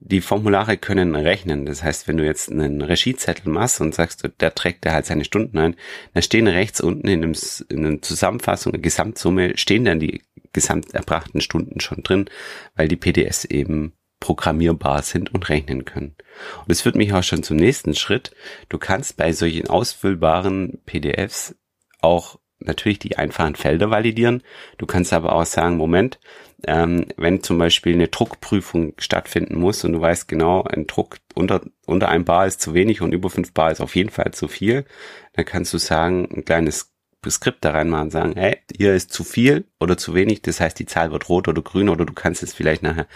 Die 0.04 0.20
Formulare 0.20 0.76
können 0.76 1.14
rechnen. 1.14 1.64
Das 1.64 1.84
heißt, 1.84 2.08
wenn 2.08 2.16
du 2.16 2.24
jetzt 2.24 2.50
einen 2.50 2.82
Regiezettel 2.82 3.50
machst 3.50 3.80
und 3.80 3.94
sagst, 3.94 4.28
der 4.40 4.54
trägt 4.54 4.84
da 4.84 4.92
halt 4.92 5.06
seine 5.06 5.24
Stunden 5.24 5.58
ein, 5.58 5.76
dann 6.12 6.22
stehen 6.24 6.48
rechts 6.48 6.80
unten 6.80 7.06
in, 7.06 7.22
einem, 7.22 7.34
in 7.68 7.86
einer 7.86 8.02
Zusammenfassung, 8.02 8.72
eine 8.72 8.82
Gesamtsumme, 8.82 9.56
stehen 9.56 9.84
dann 9.84 10.00
die 10.00 10.22
gesamt 10.52 10.92
erbrachten 10.92 11.40
Stunden 11.40 11.80
schon 11.80 12.02
drin, 12.02 12.28
weil 12.74 12.88
die 12.88 12.96
PDFs 12.96 13.44
eben 13.44 13.92
programmierbar 14.18 15.02
sind 15.02 15.32
und 15.32 15.48
rechnen 15.48 15.84
können. 15.84 16.16
Und 16.58 16.70
es 16.70 16.82
führt 16.82 16.96
mich 16.96 17.12
auch 17.12 17.22
schon 17.22 17.44
zum 17.44 17.56
nächsten 17.56 17.94
Schritt. 17.94 18.32
Du 18.68 18.78
kannst 18.78 19.16
bei 19.16 19.32
solchen 19.32 19.68
ausfüllbaren 19.68 20.80
PDFs 20.84 21.54
auch 22.00 22.38
natürlich 22.64 22.98
die 22.98 23.16
einfachen 23.16 23.54
Felder 23.54 23.90
validieren. 23.90 24.42
Du 24.78 24.86
kannst 24.86 25.12
aber 25.12 25.34
auch 25.34 25.44
sagen, 25.44 25.76
Moment, 25.76 26.18
ähm, 26.64 27.06
wenn 27.16 27.42
zum 27.42 27.58
Beispiel 27.58 27.94
eine 27.94 28.08
Druckprüfung 28.08 28.94
stattfinden 28.98 29.58
muss 29.58 29.84
und 29.84 29.92
du 29.92 30.00
weißt 30.00 30.28
genau, 30.28 30.62
ein 30.64 30.86
Druck 30.86 31.18
unter, 31.34 31.62
unter 31.86 32.08
ein 32.08 32.24
Bar 32.24 32.46
ist 32.46 32.60
zu 32.60 32.74
wenig 32.74 33.00
und 33.00 33.12
über 33.12 33.30
fünf 33.30 33.52
Bar 33.52 33.72
ist 33.72 33.80
auf 33.80 33.96
jeden 33.96 34.10
Fall 34.10 34.32
zu 34.32 34.48
viel, 34.48 34.84
dann 35.32 35.44
kannst 35.44 35.72
du 35.72 35.78
sagen, 35.78 36.28
ein 36.34 36.44
kleines 36.44 36.92
Skript 37.28 37.64
da 37.64 37.70
reinmachen 37.70 38.06
und 38.06 38.10
sagen, 38.10 38.34
hey, 38.36 38.58
hier 38.76 38.94
ist 38.94 39.12
zu 39.12 39.22
viel 39.22 39.64
oder 39.78 39.96
zu 39.96 40.14
wenig, 40.14 40.42
das 40.42 40.60
heißt, 40.60 40.78
die 40.78 40.86
Zahl 40.86 41.12
wird 41.12 41.28
rot 41.28 41.46
oder 41.48 41.62
grün 41.62 41.88
oder 41.88 42.04
du 42.04 42.12
kannst 42.12 42.42
es 42.42 42.52
vielleicht 42.52 42.82
nachher 42.82 43.06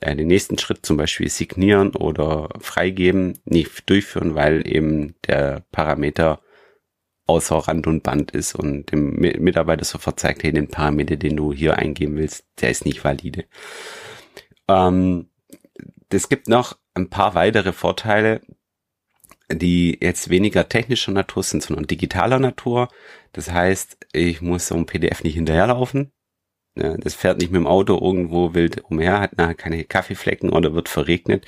äh, 0.00 0.16
den 0.16 0.26
nächsten 0.26 0.58
Schritt 0.58 0.84
zum 0.84 0.96
Beispiel 0.96 1.28
signieren 1.28 1.94
oder 1.94 2.48
freigeben, 2.60 3.38
nicht 3.44 3.88
durchführen, 3.88 4.34
weil 4.34 4.66
eben 4.66 5.14
der 5.26 5.64
Parameter 5.70 6.40
außer 7.26 7.56
Rand 7.56 7.86
und 7.86 8.02
Band 8.02 8.32
ist 8.32 8.54
und 8.54 8.90
dem 8.92 9.14
Mitarbeiter 9.14 9.84
sofort 9.84 10.18
zeigt, 10.18 10.42
hey, 10.42 10.52
den 10.52 10.68
Parameter, 10.68 11.16
den 11.16 11.36
du 11.36 11.52
hier 11.52 11.78
eingeben 11.78 12.16
willst, 12.16 12.44
der 12.60 12.70
ist 12.70 12.84
nicht 12.84 13.04
valide. 13.04 13.44
Ähm, 14.68 15.30
es 16.10 16.28
gibt 16.28 16.48
noch 16.48 16.76
ein 16.94 17.08
paar 17.08 17.34
weitere 17.34 17.72
Vorteile, 17.72 18.40
die 19.50 19.98
jetzt 20.00 20.30
weniger 20.30 20.68
technischer 20.68 21.12
Natur 21.12 21.42
sind, 21.42 21.62
sondern 21.62 21.86
digitaler 21.86 22.38
Natur. 22.38 22.88
Das 23.32 23.50
heißt, 23.50 23.98
ich 24.12 24.40
muss 24.40 24.68
so 24.68 24.74
ein 24.74 24.86
PDF 24.86 25.22
nicht 25.22 25.34
hinterherlaufen. 25.34 26.12
Das 26.74 27.14
fährt 27.14 27.38
nicht 27.38 27.52
mit 27.52 27.60
dem 27.60 27.66
Auto 27.66 27.98
irgendwo 28.00 28.54
wild 28.54 28.82
umher, 28.84 29.20
hat 29.20 29.36
nachher 29.36 29.54
keine 29.54 29.84
Kaffeeflecken 29.84 30.50
oder 30.50 30.74
wird 30.74 30.88
verregnet 30.88 31.44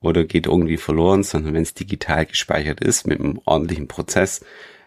oder 0.00 0.24
geht 0.24 0.46
irgendwie 0.46 0.76
verloren, 0.76 1.22
sondern 1.22 1.54
wenn 1.54 1.62
es 1.62 1.74
digital 1.74 2.26
gespeichert 2.26 2.80
ist 2.80 3.06
mit 3.06 3.20
einem 3.20 3.40
ordentlichen 3.44 3.86
Prozess, 3.86 4.44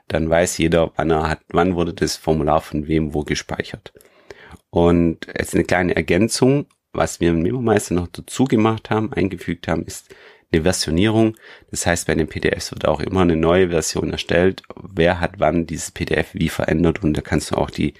dann 0.10 0.30
weiß 0.30 0.58
jeder, 0.58 0.92
wann 0.96 1.12
er 1.12 1.30
hat, 1.30 1.40
wann 1.50 1.76
wurde 1.76 1.94
das 1.94 2.18
Formular 2.18 2.62
von 2.62 2.88
wem 2.88 3.14
wo 3.14 3.24
gespeichert. 3.24 3.94
Und 4.70 5.28
jetzt 5.28 5.56
eine 5.56 5.64
kleine 5.64 5.96
Ergänzung, 5.96 6.66
was 6.92 7.20
wir 7.20 7.32
im 7.32 7.42
Memo-Meister 7.42 7.96
noch 7.96 8.08
dazu 8.08 8.46
gemacht 8.46 8.90
haben, 8.90 9.14
eingefügt 9.14 9.68
haben, 9.68 9.86
ist 9.86 10.14
eine 10.52 10.64
Versionierung. 10.64 11.36
Das 11.72 11.86
heißt, 11.86 12.08
bei 12.08 12.16
den 12.16 12.28
PDFs 12.28 12.72
wird 12.72 12.88
auch 12.88 13.00
immer 13.00 13.22
eine 13.22 13.36
neue 13.36 13.70
Version 13.70 14.12
erstellt. 14.12 14.64
Wer 14.76 15.20
hat 15.20 15.40
wann 15.40 15.66
dieses 15.66 15.92
PDF 15.92 16.34
wie 16.34 16.50
verändert 16.50 17.04
und 17.04 17.16
da 17.16 17.22
kannst 17.22 17.52
du 17.52 17.56
auch 17.56 17.70
die 17.70 17.94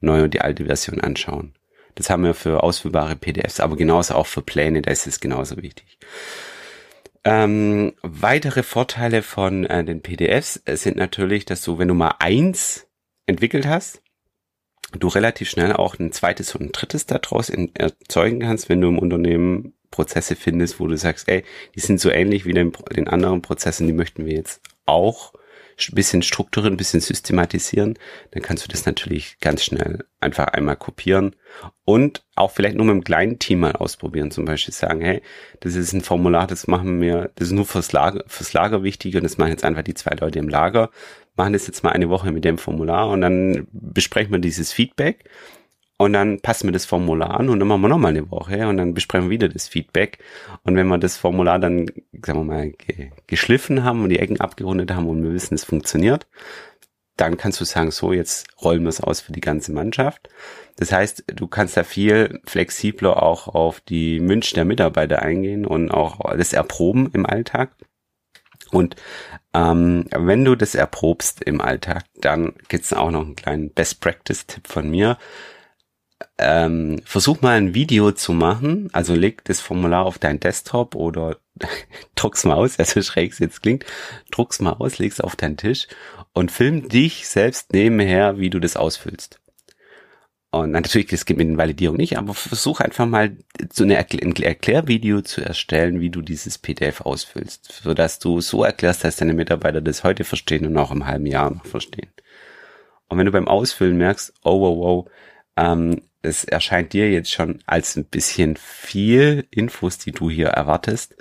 neue 0.00 0.24
und 0.24 0.34
die 0.34 0.40
alte 0.40 0.66
Version 0.66 1.00
anschauen. 1.00 1.54
Das 1.94 2.10
haben 2.10 2.24
wir 2.24 2.34
für 2.34 2.62
ausführbare 2.62 3.16
PDFs, 3.16 3.58
aber 3.58 3.76
genauso 3.76 4.14
auch 4.14 4.26
für 4.26 4.42
Pläne, 4.42 4.82
da 4.82 4.90
ist 4.90 5.06
es 5.06 5.18
genauso 5.18 5.56
wichtig. 5.56 5.98
Ähm, 7.26 7.94
weitere 8.02 8.62
Vorteile 8.62 9.22
von 9.22 9.64
äh, 9.66 9.84
den 9.84 10.00
PDFs 10.00 10.62
sind 10.64 10.96
natürlich, 10.96 11.44
dass 11.44 11.62
du, 11.62 11.78
wenn 11.78 11.88
du 11.88 11.94
mal 11.94 12.14
eins 12.20 12.86
entwickelt 13.26 13.66
hast, 13.66 14.00
du 14.92 15.08
relativ 15.08 15.50
schnell 15.50 15.72
auch 15.72 15.98
ein 15.98 16.12
zweites 16.12 16.54
und 16.54 16.62
ein 16.62 16.72
drittes 16.72 17.06
daraus 17.06 17.50
erzeugen 17.50 18.40
kannst, 18.40 18.68
wenn 18.68 18.80
du 18.80 18.88
im 18.88 18.98
Unternehmen 18.98 19.74
Prozesse 19.90 20.36
findest, 20.36 20.78
wo 20.78 20.86
du 20.86 20.96
sagst, 20.96 21.28
ey, 21.28 21.42
die 21.74 21.80
sind 21.80 22.00
so 22.00 22.10
ähnlich 22.10 22.44
wie 22.44 22.52
den, 22.52 22.72
den 22.94 23.08
anderen 23.08 23.42
Prozessen, 23.42 23.86
die 23.86 23.92
möchten 23.92 24.24
wir 24.24 24.34
jetzt 24.34 24.60
auch 24.84 25.32
bisschen 25.92 26.22
strukturieren, 26.22 26.74
ein 26.74 26.78
bisschen 26.78 27.00
systematisieren, 27.00 27.98
dann 28.30 28.42
kannst 28.42 28.64
du 28.64 28.68
das 28.68 28.86
natürlich 28.86 29.38
ganz 29.40 29.62
schnell 29.62 30.04
einfach 30.20 30.46
einmal 30.48 30.76
kopieren 30.76 31.36
und 31.84 32.24
auch 32.34 32.50
vielleicht 32.50 32.76
nur 32.76 32.86
mit 32.86 32.92
einem 32.92 33.04
kleinen 33.04 33.38
Team 33.38 33.60
mal 33.60 33.72
ausprobieren. 33.72 34.30
Zum 34.30 34.44
Beispiel 34.44 34.74
sagen, 34.74 35.00
hey, 35.00 35.22
das 35.60 35.74
ist 35.74 35.92
ein 35.92 36.00
Formular, 36.00 36.46
das 36.46 36.66
machen 36.66 37.00
wir, 37.00 37.30
das 37.36 37.48
ist 37.48 37.54
nur 37.54 37.66
fürs 37.66 37.92
Lager, 37.92 38.24
fürs 38.26 38.52
Lager 38.52 38.82
wichtig 38.82 39.16
und 39.16 39.22
das 39.22 39.38
machen 39.38 39.50
jetzt 39.50 39.64
einfach 39.64 39.82
die 39.82 39.94
zwei 39.94 40.14
Leute 40.16 40.38
im 40.38 40.48
Lager, 40.48 40.90
machen 41.36 41.52
das 41.52 41.66
jetzt 41.66 41.84
mal 41.84 41.90
eine 41.90 42.08
Woche 42.08 42.32
mit 42.32 42.44
dem 42.44 42.58
Formular 42.58 43.08
und 43.10 43.20
dann 43.20 43.66
besprechen 43.72 44.32
wir 44.32 44.38
dieses 44.38 44.72
Feedback 44.72 45.28
und 45.98 46.12
dann 46.12 46.40
passen 46.40 46.68
wir 46.68 46.72
das 46.72 46.84
Formular 46.84 47.40
an 47.40 47.48
und 47.48 47.58
dann 47.58 47.68
machen 47.68 47.80
wir 47.80 47.88
nochmal 47.88 48.10
eine 48.10 48.30
Woche 48.30 48.68
und 48.68 48.76
dann 48.76 48.92
besprechen 48.92 49.26
wir 49.26 49.30
wieder 49.30 49.48
das 49.48 49.68
Feedback. 49.68 50.18
Und 50.62 50.76
wenn 50.76 50.88
wir 50.88 50.98
das 50.98 51.16
Formular 51.16 51.58
dann, 51.58 51.86
sagen 52.22 52.40
wir 52.40 52.44
mal, 52.44 52.72
geschliffen 53.26 53.82
haben 53.82 54.02
und 54.02 54.10
die 54.10 54.18
Ecken 54.18 54.40
abgerundet 54.40 54.92
haben 54.92 55.08
und 55.08 55.22
wir 55.22 55.32
wissen, 55.32 55.54
es 55.54 55.64
funktioniert, 55.64 56.26
dann 57.16 57.38
kannst 57.38 57.60
du 57.62 57.64
sagen, 57.64 57.90
so, 57.90 58.12
jetzt 58.12 58.46
rollen 58.62 58.82
wir 58.82 58.90
es 58.90 59.00
aus 59.00 59.22
für 59.22 59.32
die 59.32 59.40
ganze 59.40 59.72
Mannschaft. 59.72 60.28
Das 60.76 60.92
heißt, 60.92 61.24
du 61.34 61.46
kannst 61.46 61.78
da 61.78 61.82
viel 61.82 62.40
flexibler 62.44 63.22
auch 63.22 63.48
auf 63.48 63.80
die 63.80 64.20
Wünsche 64.28 64.54
der 64.54 64.66
Mitarbeiter 64.66 65.22
eingehen 65.22 65.64
und 65.64 65.90
auch 65.90 66.36
das 66.36 66.52
erproben 66.52 67.10
im 67.14 67.24
Alltag. 67.24 67.70
Und 68.70 68.96
ähm, 69.54 70.04
wenn 70.14 70.44
du 70.44 70.56
das 70.56 70.74
erprobst 70.74 71.42
im 71.42 71.62
Alltag, 71.62 72.04
dann 72.20 72.52
gibt's 72.68 72.92
auch 72.92 73.10
noch 73.10 73.22
einen 73.22 73.36
kleinen 73.36 73.70
Best 73.70 74.02
Practice-Tipp 74.02 74.66
von 74.66 74.90
mir 74.90 75.16
ähm, 76.38 77.00
versuch 77.04 77.42
mal 77.42 77.56
ein 77.56 77.74
Video 77.74 78.12
zu 78.12 78.32
machen, 78.32 78.88
also 78.92 79.14
leg 79.14 79.44
das 79.44 79.60
Formular 79.60 80.04
auf 80.04 80.18
dein 80.18 80.40
Desktop 80.40 80.94
oder 80.94 81.36
druck's 82.14 82.44
mal 82.44 82.54
aus, 82.54 82.78
also 82.78 83.02
schräg 83.02 83.32
es 83.32 83.38
jetzt 83.38 83.62
klingt, 83.62 83.84
druck's 84.30 84.60
mal 84.60 84.72
aus, 84.72 84.98
leg's 84.98 85.20
auf 85.20 85.36
deinen 85.36 85.56
Tisch 85.56 85.88
und 86.32 86.50
film 86.50 86.88
dich 86.88 87.28
selbst 87.28 87.72
nebenher, 87.72 88.38
wie 88.38 88.50
du 88.50 88.60
das 88.60 88.76
ausfüllst. 88.76 89.40
Und 90.50 90.70
natürlich, 90.70 91.08
das 91.08 91.26
geht 91.26 91.36
mit 91.36 91.48
den 91.48 91.58
Validierungen 91.58 92.00
nicht, 92.00 92.16
aber 92.16 92.32
versuch 92.32 92.80
einfach 92.80 93.04
mal 93.04 93.36
so 93.72 93.84
eine 93.84 93.96
Erklär 93.96 94.22
ein 94.22 94.34
Erklärvideo 94.34 95.20
zu 95.20 95.42
erstellen, 95.42 96.00
wie 96.00 96.08
du 96.08 96.22
dieses 96.22 96.56
PDF 96.56 97.02
ausfüllst, 97.02 97.80
sodass 97.82 98.20
du 98.20 98.40
so 98.40 98.64
erklärst, 98.64 99.04
dass 99.04 99.16
deine 99.16 99.34
Mitarbeiter 99.34 99.82
das 99.82 100.02
heute 100.02 100.24
verstehen 100.24 100.64
und 100.66 100.78
auch 100.78 100.92
im 100.92 101.06
halben 101.06 101.26
Jahr 101.26 101.50
noch 101.50 101.66
verstehen. 101.66 102.08
Und 103.08 103.18
wenn 103.18 103.26
du 103.26 103.32
beim 103.32 103.48
Ausfüllen 103.48 103.98
merkst, 103.98 104.32
oh 104.44 104.60
wow, 104.60 104.78
wow, 104.78 105.10
ähm, 105.56 106.02
es 106.22 106.44
erscheint 106.44 106.92
dir 106.92 107.10
jetzt 107.10 107.30
schon 107.30 107.62
als 107.66 107.96
ein 107.96 108.04
bisschen 108.04 108.56
viel 108.56 109.46
Infos, 109.50 109.98
die 109.98 110.12
du 110.12 110.30
hier 110.30 110.48
erwartest, 110.48 111.16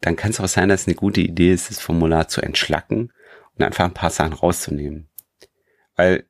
dann 0.00 0.16
kann 0.16 0.30
es 0.30 0.40
auch 0.40 0.48
sein, 0.48 0.68
dass 0.68 0.82
es 0.82 0.86
eine 0.86 0.96
gute 0.96 1.20
Idee 1.20 1.52
ist, 1.52 1.70
das 1.70 1.80
Formular 1.80 2.28
zu 2.28 2.40
entschlacken 2.40 3.12
und 3.54 3.64
einfach 3.64 3.84
ein 3.84 3.94
paar 3.94 4.10
Sachen 4.10 4.32
rauszunehmen. 4.32 5.08
Weil 5.96 6.26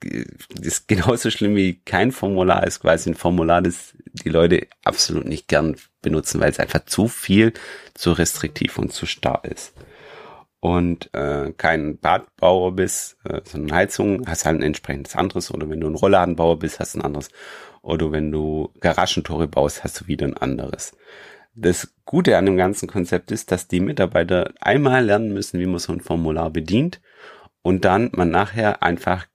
das 0.00 0.66
ist 0.66 0.88
genauso 0.88 1.30
schlimm 1.30 1.56
wie 1.56 1.80
kein 1.80 2.12
Formular 2.12 2.66
ist 2.66 2.80
quasi 2.80 3.10
ein 3.10 3.14
Formular, 3.14 3.62
das 3.62 3.94
die 4.24 4.28
Leute 4.28 4.66
absolut 4.84 5.24
nicht 5.24 5.48
gern 5.48 5.76
benutzen, 6.02 6.40
weil 6.40 6.50
es 6.50 6.60
einfach 6.60 6.84
zu 6.84 7.08
viel, 7.08 7.52
zu 7.94 8.12
restriktiv 8.12 8.78
und 8.78 8.92
zu 8.92 9.06
starr 9.06 9.42
ist 9.44 9.74
und 10.60 11.12
äh, 11.14 11.52
kein 11.56 11.98
Badbauer 11.98 12.76
bist, 12.76 13.16
äh, 13.24 13.40
sondern 13.44 13.76
Heizung, 13.76 14.26
hast 14.26 14.44
halt 14.44 14.60
ein 14.60 14.62
entsprechendes 14.62 15.16
anderes. 15.16 15.52
Oder 15.52 15.68
wenn 15.70 15.80
du 15.80 15.88
ein 15.88 15.94
Rollladenbauer 15.94 16.58
bist, 16.58 16.78
hast 16.78 16.94
du 16.94 16.98
ein 16.98 17.04
anderes. 17.04 17.30
Oder 17.82 18.12
wenn 18.12 18.30
du 18.30 18.70
Garagentore 18.80 19.48
baust, 19.48 19.82
hast 19.82 20.00
du 20.00 20.06
wieder 20.06 20.26
ein 20.26 20.36
anderes. 20.36 20.92
Das 21.54 21.94
Gute 22.04 22.36
an 22.36 22.46
dem 22.46 22.56
ganzen 22.56 22.88
Konzept 22.88 23.30
ist, 23.30 23.50
dass 23.50 23.68
die 23.68 23.80
Mitarbeiter 23.80 24.52
einmal 24.60 25.04
lernen 25.04 25.32
müssen, 25.32 25.60
wie 25.60 25.66
man 25.66 25.78
so 25.78 25.92
ein 25.92 26.00
Formular 26.00 26.50
bedient 26.50 27.00
und 27.62 27.84
dann 27.84 28.10
man 28.14 28.30
nachher 28.30 28.82
einfach 28.82 29.26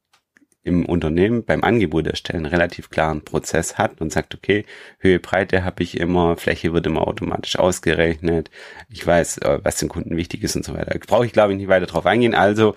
im 0.65 0.85
Unternehmen 0.85 1.45
beim 1.45 1.63
Angebot 1.63 2.07
erstellen 2.07 2.47
relativ 2.47 2.89
klaren 2.89 3.23
Prozess 3.23 3.77
hat 3.77 4.01
und 4.01 4.11
sagt, 4.11 4.33
okay, 4.33 4.65
Höhe, 4.97 5.19
Breite 5.19 5.63
habe 5.63 5.83
ich 5.83 5.99
immer, 5.99 6.37
Fläche 6.37 6.73
wird 6.73 6.87
immer 6.87 7.07
automatisch 7.07 7.57
ausgerechnet, 7.57 8.49
ich 8.89 9.05
weiß, 9.05 9.37
äh, 9.37 9.59
was 9.63 9.77
dem 9.77 9.89
Kunden 9.89 10.17
wichtig 10.17 10.43
ist 10.43 10.55
und 10.55 10.65
so 10.65 10.73
weiter. 10.73 10.97
Brauche 11.05 11.25
ich, 11.25 11.33
glaube 11.33 11.53
ich, 11.53 11.59
nicht 11.59 11.67
weiter 11.67 11.85
drauf 11.85 12.07
eingehen. 12.07 12.33
Also 12.33 12.75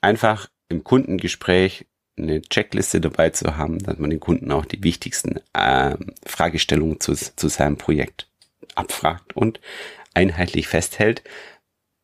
einfach 0.00 0.48
im 0.70 0.84
Kundengespräch 0.84 1.86
eine 2.16 2.40
Checkliste 2.40 3.00
dabei 3.00 3.30
zu 3.30 3.58
haben, 3.58 3.78
dass 3.78 3.98
man 3.98 4.10
den 4.10 4.20
Kunden 4.20 4.50
auch 4.50 4.64
die 4.64 4.82
wichtigsten 4.82 5.40
äh, 5.52 5.96
Fragestellungen 6.26 6.98
zu, 6.98 7.14
zu 7.14 7.48
seinem 7.48 7.76
Projekt 7.76 8.30
abfragt 8.74 9.36
und 9.36 9.60
einheitlich 10.14 10.66
festhält, 10.66 11.22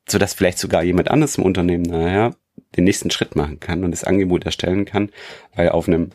so 0.07 0.19
dass 0.19 0.35
vielleicht 0.35 0.59
sogar 0.59 0.83
jemand 0.83 1.11
anderes 1.11 1.39
im 1.39 1.45
Unternehmen 1.45 1.85
naja, 1.85 2.35
den 2.79 2.85
nächsten 2.85 3.11
Schritt 3.11 3.37
machen 3.37 3.61
kann 3.61 3.85
und 3.85 3.91
das 3.91 4.05
Angebot 4.05 4.45
erstellen 4.47 4.85
kann, 4.85 5.11
weil 5.55 5.71
auf 5.71 5.89
einem 5.89 6.11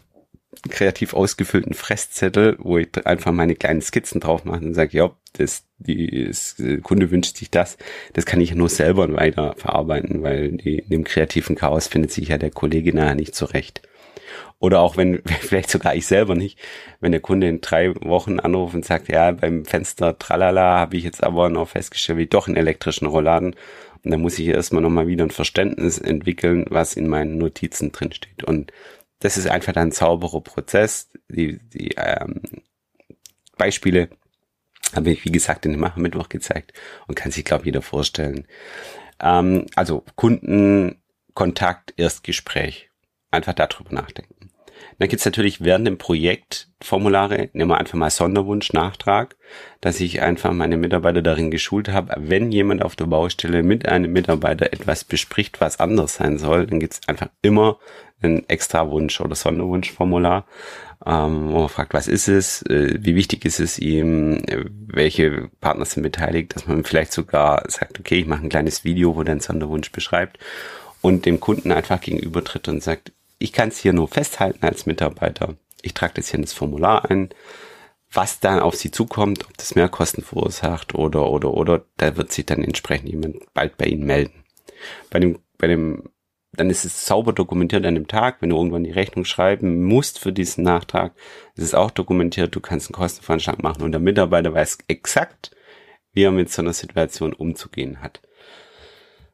kreativ 0.70 1.14
ausgefüllten 1.14 1.74
Fresszettel, 1.74 2.58
wo 2.60 2.78
ich 2.78 2.90
einfach 3.06 3.32
meine 3.32 3.56
kleinen 3.56 3.82
Skizzen 3.82 4.22
drauf 4.22 4.46
mache 4.46 4.64
und 4.64 4.74
sage, 4.74 4.98
ja, 4.98 5.12
das, 5.34 5.66
die 5.78 6.26
das, 6.28 6.56
der 6.58 6.80
Kunde 6.82 7.12
wünscht 7.12 7.38
sich 7.38 7.50
das. 7.50 7.78
Das 8.14 8.26
kann 8.26 8.40
ich 8.40 8.54
nur 8.54 8.70
selber 8.70 9.12
weiter 9.14 9.56
verarbeiten, 9.58 10.24
weil 10.24 10.52
die, 10.54 10.80
in 10.80 10.90
dem 10.90 11.04
kreativen 11.04 11.56
Chaos 11.56 11.88
findet 11.88 12.12
sich 12.12 12.30
ja 12.30 12.38
der 12.38 12.52
Kollege 12.52 12.96
nachher 12.96 13.16
nicht 13.16 13.36
zurecht. 13.36 13.82
Oder 14.60 14.80
auch 14.80 14.96
wenn, 14.96 15.22
vielleicht 15.42 15.70
sogar 15.70 15.96
ich 15.96 16.06
selber 16.06 16.36
nicht, 16.36 16.60
wenn 17.02 17.12
der 17.12 17.22
Kunde 17.22 17.50
in 17.50 17.62
drei 17.62 17.94
Wochen 17.96 18.40
anruft 18.40 18.76
und 18.76 18.86
sagt, 18.86 19.10
ja, 19.10 19.32
beim 19.32 19.66
Fenster 19.66 20.18
tralala 20.18 20.80
habe 20.80 20.98
ich 20.98 21.04
jetzt 21.04 21.24
aber 21.24 21.50
noch 21.50 21.70
festgestellt, 21.70 22.20
wie 22.20 22.28
doch 22.28 22.48
einen 22.48 22.58
elektrischen 22.58 23.08
Rollladen. 23.08 23.56
Und 24.04 24.12
dann 24.12 24.22
muss 24.22 24.38
ich 24.40 24.48
erstmal 24.48 24.82
nochmal 24.82 25.08
wieder 25.08 25.24
ein 25.24 25.32
Verständnis 25.32 25.98
entwickeln, 25.98 26.66
was 26.70 26.96
in 26.96 27.08
meinen 27.08 27.38
Notizen 27.38 27.92
drinsteht. 27.92 28.44
Und 28.44 28.72
das 29.20 29.38
ist 29.38 29.48
einfach 29.48 29.76
ein 29.76 29.92
sauberer 29.92 30.42
Prozess. 30.42 31.10
Die, 31.30 31.58
die 31.70 31.92
ähm, 31.96 32.42
Beispiele 33.58 34.10
habe 34.94 35.12
ich, 35.12 35.24
wie 35.26 35.32
gesagt, 35.32 35.66
in 35.66 35.72
dem 35.72 35.92
Mittwoch 35.96 36.30
gezeigt 36.30 36.74
und 37.08 37.16
kann 37.16 37.32
sich, 37.32 37.46
glaube 37.46 37.62
ich, 37.62 37.68
jeder 37.68 37.82
vorstellen. 37.82 38.46
Ähm, 39.22 39.68
also 39.76 40.04
Kundenkontakt, 40.16 41.94
Erstgespräch. 41.98 42.90
Einfach 43.32 43.54
darüber 43.54 43.94
nachdenken. 43.94 44.33
Dann 45.00 45.10
gibt's 45.10 45.26
natürlich 45.26 45.62
während 45.62 45.88
dem 45.88 45.98
Projekt 45.98 46.70
Formulare, 46.82 47.50
nehmen 47.54 47.72
wir 47.72 47.78
einfach 47.78 47.94
mal 47.94 48.10
Sonderwunsch, 48.10 48.74
Nachtrag, 48.74 49.36
dass 49.82 50.00
ich 50.00 50.22
einfach 50.22 50.52
meine 50.52 50.78
Mitarbeiter 50.78 51.22
darin 51.22 51.52
geschult 51.52 51.90
habe, 51.90 52.14
wenn 52.18 52.52
jemand 52.52 52.84
auf 52.84 52.96
der 52.96 53.06
Baustelle 53.06 53.64
mit 53.64 53.88
einem 53.88 54.12
Mitarbeiter 54.12 54.72
etwas 54.74 55.04
bespricht, 55.04 55.62
was 55.62 55.80
anders 55.80 56.16
sein 56.16 56.38
soll, 56.38 56.68
dann 56.68 56.80
gibt's 56.80 57.02
einfach 57.08 57.30
immer 57.42 57.80
ein 58.22 58.48
extra 58.50 58.90
Wunsch 58.90 59.20
oder 59.20 59.36
Sonderwunschformular, 59.36 60.46
ähm, 61.06 61.52
wo 61.52 61.60
man 61.60 61.70
fragt, 61.70 61.94
was 61.94 62.08
ist 62.08 62.28
es, 62.28 62.62
äh, 62.64 62.98
wie 63.00 63.16
wichtig 63.16 63.46
ist 63.46 63.60
es 63.60 63.80
ihm, 63.80 64.38
äh, 64.48 64.66
welche 64.88 65.50
Partner 65.60 65.86
sind 65.86 66.04
beteiligt, 66.04 66.56
dass 66.56 66.68
man 66.68 66.84
vielleicht 66.84 67.12
sogar 67.12 67.64
sagt, 67.70 68.00
okay, 68.00 68.20
ich 68.20 68.28
mache 68.28 68.44
ein 68.44 68.50
kleines 68.50 68.84
Video, 68.84 69.16
wo 69.16 69.24
der 69.24 69.40
Sonderwunsch 69.42 69.92
beschreibt 69.92 70.40
und 71.02 71.26
dem 71.26 71.40
Kunden 71.40 71.72
einfach 71.72 72.00
gegenübertritt 72.00 72.68
und 72.68 72.82
sagt, 72.82 73.12
ich 73.44 73.52
kann 73.52 73.68
es 73.68 73.78
hier 73.78 73.92
nur 73.92 74.08
festhalten 74.08 74.66
als 74.66 74.86
Mitarbeiter. 74.86 75.56
Ich 75.82 75.94
trage 75.94 76.14
das 76.16 76.30
hier 76.30 76.38
in 76.38 76.44
das 76.44 76.54
Formular 76.54 77.12
ein. 77.12 77.30
Was 78.10 78.40
dann 78.40 78.62
auf 78.62 78.76
Sie 78.76 78.90
zukommt, 78.90 79.44
ob 79.46 79.58
das 79.58 79.76
Mehrkosten 79.76 80.24
verursacht 80.24 80.96
oder, 80.96 81.30
oder, 81.30 81.54
oder, 81.54 81.86
da 81.98 82.16
wird 82.16 82.32
sich 82.32 82.46
dann 82.46 82.64
entsprechend 82.64 83.10
jemand 83.10 83.54
bald 83.54 83.76
bei 83.76 83.86
Ihnen 83.86 84.06
melden. 84.06 84.46
Bei 85.10 85.20
dem, 85.20 85.40
bei 85.58 85.68
dem, 85.68 86.04
dann 86.54 86.70
ist 86.70 86.86
es 86.86 87.06
sauber 87.06 87.34
dokumentiert 87.34 87.86
an 87.86 87.96
dem 87.96 88.08
Tag. 88.08 88.38
Wenn 88.42 88.52
du 88.52 88.56
irgendwann 88.56 88.86
die 88.86 88.92
Rechnung 88.92 89.26
schreiben 89.26 89.84
musst 89.84 90.20
für 90.20 90.32
diesen 90.32 90.64
Nachtrag, 90.64 91.14
ist 91.56 91.66
es 91.66 91.74
auch 91.74 91.92
dokumentiert. 91.92 92.56
Du 92.56 92.62
kannst 92.62 92.88
einen 92.88 92.96
Kostenvoranschlag 92.96 93.62
machen 93.62 93.84
und 93.84 93.92
der 93.92 94.00
Mitarbeiter 94.00 94.54
weiß 94.54 94.78
exakt, 94.88 95.54
wie 96.14 96.24
er 96.24 96.32
mit 96.32 96.50
so 96.50 96.62
einer 96.62 96.74
Situation 96.74 97.34
umzugehen 97.34 98.02
hat. 98.02 98.22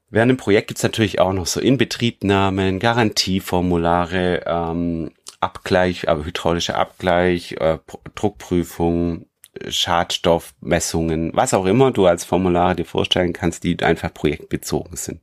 Während 0.09 0.31
dem 0.31 0.37
Projekt 0.37 0.69
gibt's 0.69 0.83
natürlich 0.83 1.19
auch 1.19 1.33
noch 1.33 1.45
so 1.45 1.59
Inbetriebnahmen, 1.59 2.79
Garantieformulare, 2.79 4.43
ähm, 4.45 5.11
Abgleich, 5.39 6.05
äh, 6.05 6.15
hydraulischer 6.15 6.77
Abgleich, 6.77 7.53
äh, 7.59 7.77
Druckprüfung, 8.15 9.27
Schadstoffmessungen, 9.67 11.31
was 11.33 11.53
auch 11.53 11.65
immer 11.65 11.91
du 11.91 12.05
als 12.05 12.25
Formulare 12.25 12.75
dir 12.75 12.85
vorstellen 12.85 13.33
kannst, 13.33 13.63
die 13.63 13.79
einfach 13.81 14.13
projektbezogen 14.13 14.95
sind. 14.95 15.21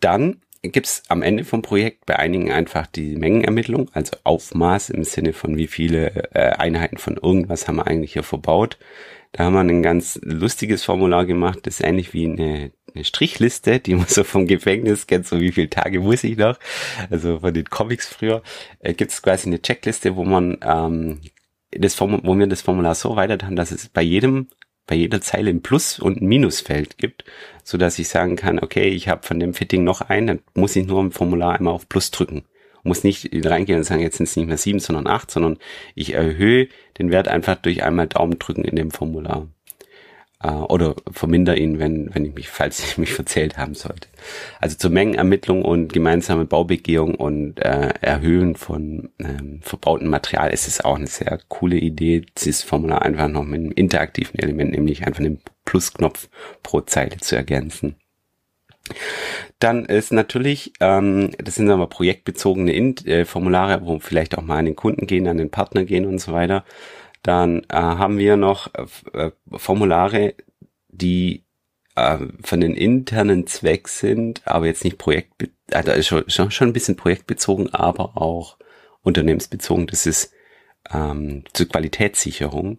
Dann 0.00 0.42
gibt's 0.62 1.02
am 1.08 1.22
Ende 1.22 1.44
vom 1.44 1.62
Projekt 1.62 2.06
bei 2.06 2.18
einigen 2.18 2.52
einfach 2.52 2.86
die 2.86 3.16
Mengenermittlung, 3.16 3.90
also 3.92 4.16
Aufmaß 4.22 4.90
im 4.90 5.02
Sinne 5.02 5.32
von 5.32 5.56
wie 5.56 5.66
viele 5.66 6.30
äh, 6.34 6.52
Einheiten 6.52 6.98
von 6.98 7.16
irgendwas 7.16 7.66
haben 7.66 7.76
wir 7.76 7.86
eigentlich 7.86 8.12
hier 8.12 8.22
verbaut. 8.22 8.78
Da 9.32 9.44
haben 9.44 9.54
wir 9.54 9.60
ein 9.60 9.82
ganz 9.82 10.20
lustiges 10.22 10.84
Formular 10.84 11.24
gemacht, 11.24 11.60
das 11.62 11.80
ist 11.80 11.86
ähnlich 11.86 12.12
wie 12.12 12.26
eine, 12.26 12.70
eine 12.94 13.04
Strichliste, 13.04 13.80
die 13.80 13.94
man 13.96 14.06
so 14.08 14.22
vom 14.22 14.46
Gefängnis 14.46 15.06
kennt, 15.06 15.26
so 15.26 15.40
wie 15.40 15.50
viele 15.50 15.70
Tage 15.70 16.00
muss 16.00 16.22
ich 16.22 16.36
noch. 16.36 16.58
Also 17.10 17.40
von 17.40 17.52
den 17.52 17.64
Comics 17.64 18.06
früher 18.06 18.42
äh, 18.78 18.94
gibt 18.94 19.10
es 19.10 19.22
quasi 19.22 19.48
eine 19.48 19.60
Checkliste, 19.60 20.14
wo 20.14 20.24
man 20.24 20.58
ähm, 20.62 21.20
das 21.72 21.94
Formular, 21.94 22.24
wo 22.24 22.38
wir 22.38 22.46
das 22.46 22.62
Formular 22.62 22.94
so 22.94 23.10
erweitert 23.10 23.42
haben, 23.42 23.56
dass 23.56 23.72
es 23.72 23.88
bei 23.88 24.02
jedem 24.02 24.48
bei 24.86 24.94
jeder 24.94 25.20
Zeile 25.20 25.50
ein 25.50 25.62
Plus- 25.62 25.98
und 25.98 26.20
ein 26.20 26.26
Minusfeld 26.26 26.98
gibt, 26.98 27.24
so 27.62 27.78
dass 27.78 27.98
ich 27.98 28.08
sagen 28.08 28.36
kann, 28.36 28.58
okay, 28.58 28.88
ich 28.88 29.08
habe 29.08 29.26
von 29.26 29.38
dem 29.40 29.54
Fitting 29.54 29.84
noch 29.84 30.00
ein, 30.00 30.26
dann 30.26 30.40
muss 30.54 30.76
ich 30.76 30.86
nur 30.86 31.00
im 31.00 31.12
Formular 31.12 31.54
einmal 31.54 31.74
auf 31.74 31.88
Plus 31.88 32.10
drücken 32.10 32.44
muss 32.84 33.04
nicht 33.04 33.30
reingehen 33.32 33.78
und 33.78 33.84
sagen, 33.84 34.02
jetzt 34.02 34.16
sind 34.16 34.28
es 34.28 34.36
nicht 34.36 34.48
mehr 34.48 34.56
sieben, 34.56 34.80
sondern 34.80 35.06
acht, 35.06 35.30
sondern 35.30 35.58
ich 35.94 36.14
erhöhe 36.14 36.68
den 36.98 37.10
Wert 37.10 37.28
einfach 37.28 37.56
durch 37.56 37.82
einmal 37.82 38.08
Daumen 38.08 38.38
drücken 38.38 38.64
in 38.64 38.76
dem 38.76 38.90
Formular. 38.90 39.48
Äh, 40.42 40.48
oder 40.48 40.94
vermindere 41.10 41.56
ihn, 41.56 41.78
wenn, 41.78 42.14
wenn 42.14 42.24
ich 42.24 42.34
mich, 42.34 42.48
falls 42.48 42.84
ich 42.84 42.98
mich 42.98 43.12
verzählt 43.12 43.58
haben 43.58 43.74
sollte. 43.74 44.08
Also 44.60 44.76
zur 44.76 44.90
Mengenermittlung 44.90 45.62
und 45.62 45.92
gemeinsame 45.92 46.44
Baubegehung 46.44 47.14
und 47.14 47.58
äh, 47.60 47.92
Erhöhen 48.00 48.56
von 48.56 49.10
ähm, 49.18 49.60
verbautem 49.62 50.08
Material 50.08 50.50
ist 50.52 50.68
es 50.68 50.80
auch 50.80 50.96
eine 50.96 51.06
sehr 51.06 51.38
coole 51.48 51.76
Idee, 51.76 52.26
dieses 52.38 52.62
Formular 52.62 53.02
einfach 53.02 53.28
noch 53.28 53.44
mit 53.44 53.60
einem 53.60 53.72
interaktiven 53.72 54.38
Element, 54.38 54.72
nämlich 54.72 55.06
einfach 55.06 55.20
einen 55.20 55.40
Plusknopf 55.64 56.28
pro 56.62 56.80
Zeile 56.80 57.18
zu 57.18 57.36
ergänzen. 57.36 57.96
Dann 59.60 59.84
ist 59.84 60.12
natürlich, 60.12 60.72
ähm, 60.80 61.30
das 61.38 61.54
sind 61.54 61.70
aber 61.70 61.86
projektbezogene 61.86 62.72
In 62.72 62.96
äh, 63.06 63.24
Formulare, 63.24 63.86
wo 63.86 64.00
vielleicht 64.00 64.36
auch 64.36 64.42
mal 64.42 64.58
an 64.58 64.64
den 64.64 64.76
Kunden 64.76 65.06
gehen, 65.06 65.28
an 65.28 65.36
den 65.38 65.50
Partner 65.50 65.84
gehen 65.84 66.04
und 66.04 66.18
so 66.18 66.32
weiter. 66.32 66.64
Dann 67.22 67.64
äh, 67.68 67.76
haben 67.76 68.18
wir 68.18 68.36
noch 68.36 68.72
äh, 68.74 69.30
Formulare, 69.50 70.34
die 70.88 71.44
äh, 71.94 72.18
von 72.42 72.60
den 72.60 72.74
internen 72.74 73.46
Zweck 73.46 73.88
sind, 73.88 74.42
aber 74.44 74.66
jetzt 74.66 74.84
nicht 74.84 74.98
Projekt, 74.98 75.50
also 75.72 76.02
schon, 76.02 76.30
schon, 76.30 76.50
schon 76.50 76.68
ein 76.68 76.72
bisschen 76.72 76.96
projektbezogen, 76.96 77.72
aber 77.72 78.16
auch 78.16 78.58
unternehmensbezogen. 79.02 79.86
Das 79.86 80.06
ist 80.06 80.32
ähm, 80.92 81.44
zur 81.52 81.68
Qualitätssicherung. 81.68 82.78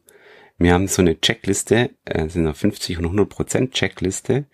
Wir 0.57 0.73
haben 0.73 0.87
so 0.87 1.01
eine 1.01 1.19
Checkliste, 1.19 1.91
äh, 2.05 2.27
sind 2.27 2.45
eine 2.45 2.53
50 2.53 2.97
und 2.99 3.05
100 3.05 3.29
Prozent 3.29 3.73
Checkliste, 3.73 4.45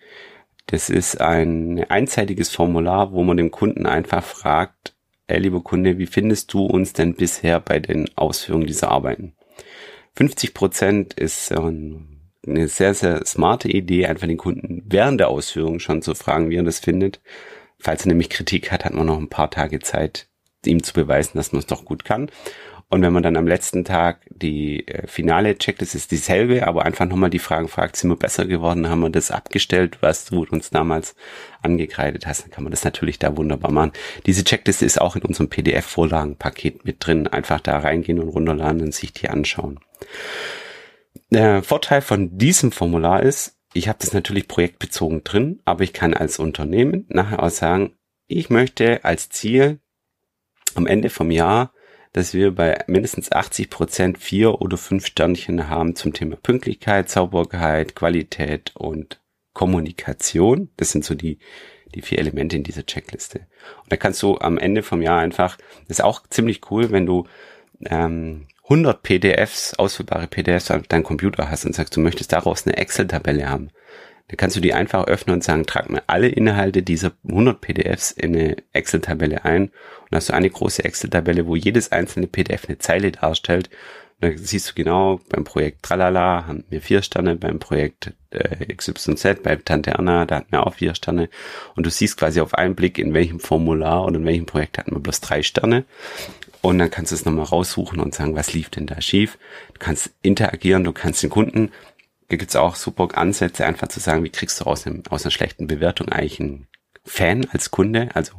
das 0.70 0.88
ist 0.88 1.20
ein 1.20 1.84
einseitiges 1.88 2.50
Formular, 2.50 3.12
wo 3.12 3.24
man 3.24 3.36
dem 3.36 3.50
Kunden 3.50 3.86
einfach 3.86 4.22
fragt, 4.22 4.94
ey, 5.26 5.40
lieber 5.40 5.62
Kunde, 5.62 5.98
wie 5.98 6.06
findest 6.06 6.52
du 6.52 6.64
uns 6.64 6.92
denn 6.92 7.14
bisher 7.14 7.58
bei 7.58 7.80
den 7.80 8.08
Ausführungen 8.16 8.68
dieser 8.68 8.90
Arbeiten? 8.92 9.34
50 10.16 10.54
Prozent 10.54 11.14
ist 11.14 11.52
eine 11.52 12.68
sehr, 12.68 12.94
sehr 12.94 13.24
smarte 13.24 13.68
Idee, 13.68 14.06
einfach 14.06 14.26
den 14.26 14.36
Kunden 14.36 14.82
während 14.86 15.20
der 15.20 15.28
Ausführung 15.28 15.78
schon 15.78 16.02
zu 16.02 16.14
fragen, 16.14 16.50
wie 16.50 16.56
er 16.56 16.62
das 16.62 16.80
findet. 16.80 17.20
Falls 17.78 18.04
er 18.04 18.08
nämlich 18.08 18.28
Kritik 18.28 18.70
hat, 18.72 18.84
hat 18.84 18.94
man 18.94 19.06
noch 19.06 19.18
ein 19.18 19.30
paar 19.30 19.50
Tage 19.50 19.78
Zeit, 19.78 20.28
ihm 20.66 20.82
zu 20.82 20.92
beweisen, 20.92 21.38
dass 21.38 21.52
man 21.52 21.60
es 21.60 21.66
doch 21.66 21.84
gut 21.84 22.04
kann. 22.04 22.30
Und 22.92 23.02
wenn 23.02 23.12
man 23.12 23.22
dann 23.22 23.36
am 23.36 23.46
letzten 23.46 23.84
Tag 23.84 24.26
die 24.30 24.86
äh, 24.88 25.06
finale 25.06 25.56
Checklist 25.56 25.94
ist 25.94 26.10
dieselbe, 26.10 26.66
aber 26.66 26.84
einfach 26.84 27.06
nochmal 27.06 27.30
die 27.30 27.38
Fragen 27.38 27.68
fragt, 27.68 27.94
sind 27.94 28.10
wir 28.10 28.16
besser 28.16 28.46
geworden, 28.46 28.88
haben 28.88 29.00
wir 29.00 29.10
das 29.10 29.30
abgestellt, 29.30 29.98
was 30.00 30.24
du 30.24 30.44
uns 30.50 30.70
damals 30.70 31.14
angekreidet 31.62 32.26
hast, 32.26 32.42
dann 32.42 32.50
kann 32.50 32.64
man 32.64 32.72
das 32.72 32.82
natürlich 32.82 33.20
da 33.20 33.36
wunderbar 33.36 33.70
machen. 33.70 33.92
Diese 34.26 34.42
Checkliste 34.42 34.84
ist 34.84 35.00
auch 35.00 35.14
in 35.14 35.22
unserem 35.22 35.48
PDF-Vorlagenpaket 35.48 36.84
mit 36.84 36.96
drin. 36.98 37.28
Einfach 37.28 37.60
da 37.60 37.78
reingehen 37.78 38.18
und 38.18 38.28
runterladen 38.28 38.80
und 38.82 38.92
sich 38.92 39.12
die 39.12 39.28
anschauen. 39.28 39.78
Der 41.30 41.62
Vorteil 41.62 42.02
von 42.02 42.36
diesem 42.38 42.72
Formular 42.72 43.22
ist, 43.22 43.56
ich 43.72 43.88
habe 43.88 43.98
das 44.00 44.12
natürlich 44.12 44.48
projektbezogen 44.48 45.22
drin, 45.22 45.60
aber 45.64 45.84
ich 45.84 45.92
kann 45.92 46.14
als 46.14 46.38
Unternehmen 46.38 47.06
nachher 47.08 47.42
auch 47.42 47.50
sagen, 47.50 47.96
ich 48.26 48.50
möchte 48.50 49.04
als 49.04 49.28
Ziel 49.28 49.80
am 50.74 50.86
Ende 50.86 51.10
vom 51.10 51.30
Jahr 51.30 51.72
dass 52.12 52.34
wir 52.34 52.54
bei 52.54 52.82
mindestens 52.86 53.30
80 53.30 53.70
Prozent 53.70 54.18
vier 54.18 54.60
oder 54.60 54.76
fünf 54.76 55.06
Sternchen 55.06 55.68
haben 55.68 55.94
zum 55.94 56.12
Thema 56.12 56.36
Pünktlichkeit, 56.36 57.08
Sauberkeit, 57.08 57.94
Qualität 57.94 58.72
und 58.74 59.20
Kommunikation. 59.52 60.70
Das 60.76 60.90
sind 60.90 61.04
so 61.04 61.14
die, 61.14 61.38
die 61.94 62.02
vier 62.02 62.18
Elemente 62.18 62.56
in 62.56 62.64
dieser 62.64 62.84
Checkliste. 62.84 63.46
Und 63.82 63.92
da 63.92 63.96
kannst 63.96 64.22
du 64.22 64.38
am 64.38 64.58
Ende 64.58 64.82
vom 64.82 65.02
Jahr 65.02 65.20
einfach, 65.20 65.56
das 65.86 65.98
ist 65.98 66.04
auch 66.04 66.26
ziemlich 66.28 66.70
cool, 66.70 66.90
wenn 66.90 67.06
du 67.06 67.26
ähm, 67.86 68.48
100 68.70 69.02
PDFs, 69.02 69.74
ausfüllbare 69.74 70.28
PDFs 70.28 70.70
auf 70.70 70.86
deinem 70.86 71.02
Computer 71.02 71.50
hast 71.50 71.64
und 71.64 71.74
sagst, 71.74 71.96
du 71.96 72.00
möchtest 72.00 72.32
daraus 72.32 72.64
eine 72.64 72.76
Excel-Tabelle 72.76 73.50
haben. 73.50 73.70
Dann 74.28 74.36
kannst 74.36 74.54
du 74.54 74.60
die 74.60 74.74
einfach 74.74 75.08
öffnen 75.08 75.34
und 75.34 75.42
sagen, 75.42 75.66
trag 75.66 75.90
mir 75.90 76.04
alle 76.06 76.28
Inhalte 76.28 76.84
dieser 76.84 77.10
100 77.28 77.60
PDFs 77.60 78.12
in 78.12 78.36
eine 78.36 78.56
Excel-Tabelle 78.72 79.44
ein. 79.44 79.64
Und 79.64 80.12
hast 80.12 80.28
du 80.28 80.34
eine 80.34 80.48
große 80.48 80.84
Excel-Tabelle, 80.84 81.48
wo 81.48 81.56
jedes 81.56 81.90
einzelne 81.90 82.28
PDF 82.28 82.68
eine 82.68 82.78
Zeile 82.78 83.10
darstellt 83.10 83.70
da 84.20 84.30
siehst 84.36 84.70
du 84.70 84.74
genau, 84.74 85.20
beim 85.28 85.44
Projekt 85.44 85.82
Tralala 85.82 86.46
haben 86.46 86.64
wir 86.68 86.82
vier 86.82 87.02
Sterne, 87.02 87.36
beim 87.36 87.58
Projekt 87.58 88.12
äh, 88.30 88.74
XYZ, 88.74 89.42
bei 89.42 89.56
Tante 89.56 89.98
Anna, 89.98 90.26
da 90.26 90.36
hatten 90.36 90.52
wir 90.52 90.66
auch 90.66 90.74
vier 90.74 90.94
Sterne. 90.94 91.30
Und 91.74 91.86
du 91.86 91.90
siehst 91.90 92.18
quasi 92.18 92.40
auf 92.40 92.54
einen 92.54 92.74
Blick, 92.74 92.98
in 92.98 93.14
welchem 93.14 93.40
Formular 93.40 94.04
oder 94.04 94.16
in 94.16 94.26
welchem 94.26 94.46
Projekt 94.46 94.78
hatten 94.78 94.92
wir 94.92 95.00
bloß 95.00 95.20
drei 95.20 95.42
Sterne. 95.42 95.84
Und 96.62 96.78
dann 96.78 96.90
kannst 96.90 97.12
du 97.12 97.16
es 97.16 97.24
nochmal 97.24 97.46
raussuchen 97.46 98.00
und 98.00 98.14
sagen, 98.14 98.36
was 98.36 98.52
lief 98.52 98.68
denn 98.68 98.86
da 98.86 99.00
schief. 99.00 99.38
Du 99.72 99.78
kannst 99.78 100.10
interagieren, 100.20 100.84
du 100.84 100.92
kannst 100.92 101.22
den 101.22 101.30
Kunden, 101.30 101.72
da 102.28 102.36
gibt's 102.36 102.56
auch 102.56 102.76
super 102.76 103.08
Ansätze, 103.16 103.64
einfach 103.64 103.88
zu 103.88 104.00
sagen, 104.00 104.22
wie 104.22 104.30
kriegst 104.30 104.60
du 104.60 104.64
aus, 104.64 104.86
einem, 104.86 105.02
aus 105.08 105.24
einer 105.24 105.32
schlechten 105.32 105.66
Bewertung 105.66 106.10
eigentlich 106.10 106.40
einen 106.40 106.66
Fan 107.04 107.48
als 107.50 107.70
Kunde. 107.70 108.10
Also 108.14 108.34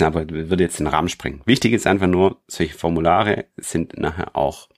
aber, 0.00 0.28
würde 0.28 0.62
jetzt 0.62 0.78
den 0.78 0.86
Rahmen 0.86 1.08
sprengen. 1.08 1.40
Wichtig 1.44 1.72
ist 1.72 1.86
einfach 1.86 2.06
nur, 2.06 2.40
solche 2.46 2.74
Formulare 2.74 3.46
sind 3.56 3.98
nachher 3.98 4.36
auch 4.36 4.68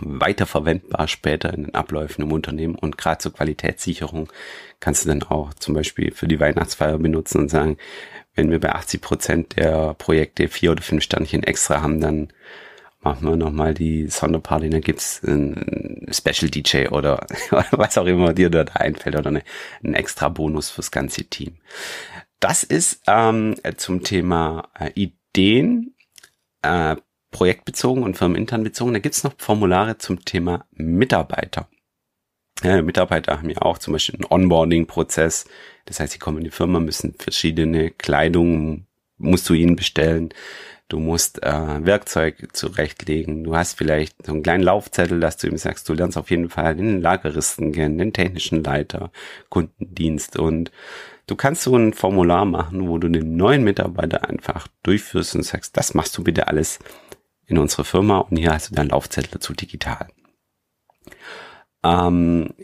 weiterverwendbar 0.00 1.08
später 1.08 1.52
in 1.52 1.64
den 1.64 1.74
Abläufen 1.74 2.22
im 2.22 2.32
Unternehmen 2.32 2.74
und 2.74 2.98
gerade 2.98 3.18
zur 3.18 3.32
Qualitätssicherung 3.32 4.32
kannst 4.80 5.04
du 5.04 5.08
dann 5.08 5.22
auch 5.22 5.54
zum 5.54 5.74
Beispiel 5.74 6.12
für 6.12 6.28
die 6.28 6.40
Weihnachtsfeier 6.40 6.98
benutzen 6.98 7.38
und 7.38 7.48
sagen, 7.48 7.78
wenn 8.34 8.50
wir 8.50 8.60
bei 8.60 8.72
80 8.72 9.00
Prozent 9.00 9.56
der 9.56 9.94
Projekte 9.94 10.48
vier 10.48 10.72
oder 10.72 10.82
fünf 10.82 11.04
Sternchen 11.04 11.42
extra 11.42 11.82
haben, 11.82 12.00
dann 12.00 12.28
machen 13.04 13.28
wir 13.28 13.36
nochmal 13.36 13.74
die 13.74 14.08
Sonderparty, 14.08 14.70
dann 14.70 14.80
gibt's 14.80 15.22
einen 15.22 16.06
Special 16.10 16.50
DJ 16.50 16.88
oder, 16.90 17.26
was 17.70 17.98
auch 17.98 18.06
immer 18.06 18.32
dir 18.32 18.50
da 18.50 18.64
einfällt 18.74 19.16
oder 19.16 19.28
eine, 19.28 19.42
einen 19.82 19.94
extra 19.94 20.28
Bonus 20.28 20.70
fürs 20.70 20.90
ganze 20.90 21.24
Team. 21.24 21.56
Das 22.40 22.62
ist 22.62 23.02
ähm, 23.06 23.54
zum 23.76 24.02
Thema 24.02 24.68
äh, 24.78 24.90
Ideen, 24.94 25.94
äh, 26.62 26.96
projektbezogen 27.34 28.04
und 28.04 28.16
firmenintern 28.16 28.62
bezogen. 28.62 28.94
Da 28.94 29.00
gibt's 29.00 29.24
noch 29.24 29.34
Formulare 29.36 29.98
zum 29.98 30.24
Thema 30.24 30.64
Mitarbeiter. 30.70 31.68
Ja, 32.62 32.80
Mitarbeiter 32.80 33.38
haben 33.38 33.50
ja 33.50 33.60
auch 33.60 33.78
zum 33.78 33.92
Beispiel 33.92 34.14
einen 34.14 34.30
Onboarding-Prozess. 34.30 35.44
Das 35.84 35.98
heißt, 35.98 36.12
sie 36.12 36.20
kommen 36.20 36.38
in 36.38 36.44
die 36.44 36.50
Firma, 36.50 36.78
müssen 36.78 37.14
verschiedene 37.18 37.90
Kleidung, 37.90 38.86
musst 39.18 39.48
du 39.48 39.54
ihnen 39.54 39.74
bestellen. 39.74 40.30
Du 40.88 41.00
musst 41.00 41.42
äh, 41.42 41.84
Werkzeug 41.84 42.50
zurechtlegen. 42.52 43.42
Du 43.42 43.56
hast 43.56 43.76
vielleicht 43.76 44.24
so 44.24 44.32
einen 44.32 44.44
kleinen 44.44 44.62
Laufzettel, 44.62 45.18
dass 45.18 45.36
du 45.36 45.48
ihm 45.48 45.56
sagst, 45.56 45.88
du 45.88 45.94
lernst 45.94 46.16
auf 46.16 46.30
jeden 46.30 46.50
Fall 46.50 46.76
den 46.76 47.00
Lageristen 47.02 47.72
kennen, 47.72 47.98
den 47.98 48.12
technischen 48.12 48.62
Leiter, 48.62 49.10
Kundendienst 49.48 50.38
und 50.38 50.70
du 51.26 51.36
kannst 51.36 51.62
so 51.62 51.76
ein 51.76 51.92
Formular 51.94 52.44
machen, 52.44 52.88
wo 52.88 52.98
du 52.98 53.08
den 53.08 53.36
neuen 53.36 53.64
Mitarbeiter 53.64 54.28
einfach 54.28 54.68
durchführst 54.82 55.34
und 55.34 55.42
sagst, 55.42 55.76
das 55.76 55.94
machst 55.94 56.16
du 56.16 56.22
bitte 56.22 56.48
alles 56.48 56.78
in 57.46 57.58
unserer 57.58 57.84
Firma 57.84 58.18
und 58.18 58.36
hier 58.36 58.52
hast 58.52 58.70
du 58.70 58.74
deinen 58.74 58.90
Laufzettel 58.90 59.30
dazu 59.32 59.52
digital. 59.52 60.08
Ähm, 61.82 62.54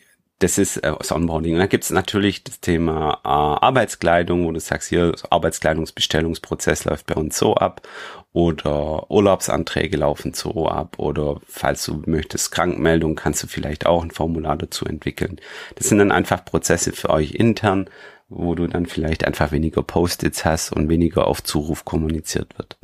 das 0.41 0.57
ist 0.57 0.79
äh, 0.79 0.93
das 0.99 1.13
Onboarding. 1.13 1.55
Und 1.55 1.61
dann 1.61 1.69
gibt 1.69 1.85
es 1.85 1.91
natürlich 1.91 2.43
das 2.43 2.61
Thema 2.61 3.21
äh, 3.25 3.29
Arbeitskleidung, 3.29 4.47
wo 4.47 4.53
du 4.53 4.59
sagst, 4.59 4.89
hier 4.89 5.15
Arbeitskleidungsbestellungsprozess 5.29 6.85
läuft 6.87 7.07
bei 7.07 7.15
uns 7.15 7.39
so 7.39 7.55
ab 7.55 7.87
oder 8.33 9.11
Urlaubsanträge 9.11 9.97
laufen 9.97 10.33
so 10.35 10.69
ab 10.69 10.99
oder 10.99 11.41
falls 11.47 11.85
du 11.85 12.03
möchtest 12.07 12.53
Krankmeldung, 12.53 13.17
kannst 13.17 13.43
du 13.43 13.47
vielleicht 13.47 13.87
auch 13.87 14.03
ein 14.03 14.11
Formular 14.11 14.57
dazu 14.57 14.87
entwickeln. 14.87 15.41
Das 15.75 15.89
sind 15.89 15.99
dann 15.99 16.13
einfach 16.13 16.45
Prozesse 16.45 16.93
für 16.93 17.11
euch 17.11 17.33
intern, 17.33 17.91
wo 18.29 18.55
du 18.55 18.67
dann 18.67 18.87
vielleicht 18.87 19.25
einfach 19.25 19.53
weniger 19.53 19.83
Post-its 19.83 20.45
hast 20.45 20.73
und 20.73 20.89
weniger 20.89 21.27
auf 21.27 21.43
Zuruf 21.43 21.85
kommuniziert 21.85 22.57
wird. 22.57 22.79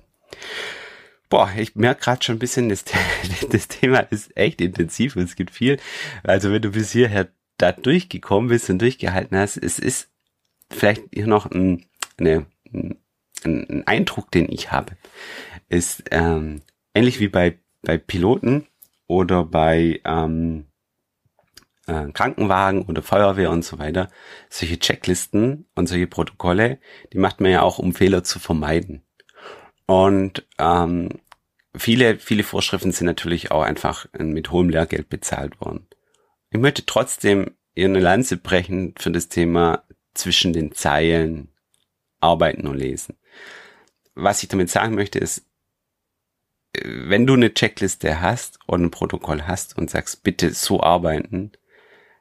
Boah, 1.29 1.51
ich 1.57 1.75
merke 1.75 2.03
gerade 2.03 2.23
schon 2.23 2.37
ein 2.37 2.41
bisschen, 2.41 2.69
das, 2.69 2.85
das 3.51 3.69
Thema 3.69 3.99
ist 3.99 4.37
echt 4.37 4.61
intensiv 4.61 5.17
und 5.17 5.23
es 5.23 5.37
gibt 5.37 5.51
viel. 5.51 5.79
Also 6.23 6.53
wenn 6.53 6.63
du 6.63 6.71
bis 6.71 6.93
hierher 6.93 7.29
da 7.59 7.73
durchgekommen 7.73 8.49
bist 8.49 8.71
und 8.71 8.81
durchgehalten 8.81 9.37
hast, 9.37 9.57
es 9.57 9.79
ist 9.79 10.11
vielleicht 10.71 11.03
hier 11.13 11.27
noch 11.27 11.51
ein, 11.51 11.87
eine, 12.19 12.47
ein, 12.73 12.99
ein 13.45 13.87
Eindruck, 13.87 14.31
den 14.31 14.51
ich 14.51 14.73
habe, 14.73 14.97
ist 15.69 16.05
ähm, 16.11 16.63
ähnlich 16.95 17.21
wie 17.21 17.29
bei, 17.29 17.59
bei 17.83 17.99
Piloten 17.99 18.67
oder 19.07 19.45
bei 19.45 20.01
ähm, 20.05 20.67
äh, 21.87 22.11
Krankenwagen 22.13 22.83
oder 22.83 23.03
Feuerwehr 23.03 23.51
und 23.51 23.65
so 23.65 23.79
weiter, 23.79 24.11
solche 24.49 24.79
Checklisten 24.79 25.67
und 25.75 25.89
solche 25.89 26.07
Protokolle, 26.07 26.79
die 27.13 27.19
macht 27.19 27.41
man 27.41 27.51
ja 27.51 27.63
auch, 27.63 27.79
um 27.79 27.95
Fehler 27.95 28.25
zu 28.25 28.39
vermeiden. 28.39 29.03
Und 29.87 30.45
ähm, 30.59 31.09
viele, 31.77 32.19
viele 32.19 32.43
Vorschriften 32.43 32.93
sind 32.93 33.07
natürlich 33.07 33.51
auch 33.51 33.63
einfach 33.63 34.07
mit 34.19 34.51
hohem 34.51 34.69
Lehrgeld 34.69 35.09
bezahlt 35.09 35.61
worden. 35.61 35.87
Ich 36.51 36.59
möchte 36.59 36.85
trotzdem 36.87 37.53
eine 37.77 38.01
Lanze 38.01 38.37
brechen 38.37 38.95
für 38.99 39.11
das 39.11 39.29
Thema 39.29 39.85
zwischen 40.15 40.53
den 40.53 40.73
Zeilen 40.73 41.49
arbeiten 42.21 42.67
und 42.67 42.79
lesen. 42.79 43.17
Was 44.15 44.43
ich 44.43 44.49
damit 44.49 44.71
sagen 44.71 44.95
möchte 44.95 45.19
ist, 45.19 45.45
wenn 46.83 47.27
du 47.27 47.35
eine 47.35 47.55
Checkliste 47.55 48.21
hast 48.21 48.59
und 48.67 48.83
ein 48.83 48.91
Protokoll 48.91 49.43
hast 49.43 49.77
und 49.77 49.91
sagst, 49.91 50.23
bitte 50.23 50.53
so 50.53 50.83
arbeiten, 50.83 51.53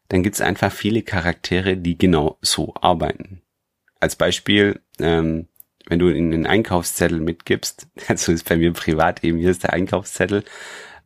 dann 0.09 0.23
gibt 0.23 0.35
es 0.35 0.41
einfach 0.41 0.71
viele 0.71 1.01
Charaktere, 1.01 1.77
die 1.77 1.97
genau 1.97 2.37
so 2.41 2.73
arbeiten. 2.75 3.41
Als 3.99 4.15
Beispiel, 4.15 4.81
ähm, 4.99 5.47
wenn 5.87 5.99
du 5.99 6.07
in 6.09 6.31
den 6.31 6.47
Einkaufszettel 6.47 7.19
mitgibst, 7.19 7.87
also 8.07 8.31
ist 8.31 8.47
bei 8.47 8.57
mir 8.57 8.73
privat 8.73 9.23
eben, 9.23 9.37
hier 9.37 9.51
ist 9.51 9.63
der 9.63 9.73
Einkaufszettel, 9.73 10.43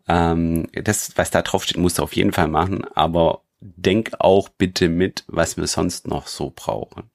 ähm, 0.08 0.68
das, 0.74 1.18
was 1.18 1.32
da 1.32 1.42
drauf 1.42 1.64
steht, 1.64 1.78
musst 1.78 2.00
du 2.00 2.04
auf 2.04 2.14
jeden 2.14 2.34
Fall 2.34 2.48
machen, 2.48 2.86
aber 2.96 3.44
denk 3.62 4.12
auch 4.20 4.50
bitte 4.50 4.90
mit, 4.90 5.24
was 5.28 5.58
wir 5.58 5.68
sonst 5.68 6.08
noch 6.08 6.28
so 6.28 6.52
brauchen. 6.56 7.10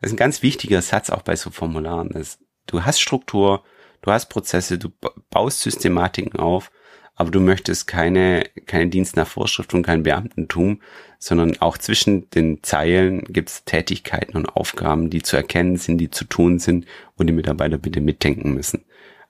Das 0.00 0.10
ist 0.10 0.14
ein 0.14 0.18
ganz 0.18 0.42
wichtiger 0.42 0.82
Satz 0.82 1.10
auch 1.10 1.22
bei 1.22 1.36
so 1.36 1.50
Formularen. 1.50 2.10
Ist, 2.10 2.40
du 2.66 2.84
hast 2.84 3.00
Struktur, 3.00 3.62
du 4.02 4.10
hast 4.10 4.26
Prozesse, 4.26 4.78
du 4.78 4.90
baust 5.30 5.60
Systematiken 5.60 6.40
auf, 6.40 6.72
aber 7.14 7.30
du 7.30 7.40
möchtest 7.40 7.86
keine, 7.86 8.44
keine 8.66 8.88
Dienst 8.88 9.16
nach 9.16 9.26
Vorschrift 9.26 9.74
und 9.74 9.82
kein 9.82 10.02
Beamtentum, 10.02 10.80
sondern 11.18 11.60
auch 11.60 11.78
zwischen 11.78 12.28
den 12.30 12.62
Zeilen 12.62 13.24
gibt 13.24 13.50
es 13.50 13.64
Tätigkeiten 13.64 14.36
und 14.36 14.56
Aufgaben, 14.56 15.10
die 15.10 15.22
zu 15.22 15.36
erkennen 15.36 15.76
sind, 15.76 15.98
die 15.98 16.10
zu 16.10 16.24
tun 16.24 16.58
sind 16.58 16.86
und 17.16 17.26
die 17.26 17.32
Mitarbeiter 17.32 17.78
bitte 17.78 18.00
mitdenken 18.00 18.54
müssen. 18.54 18.84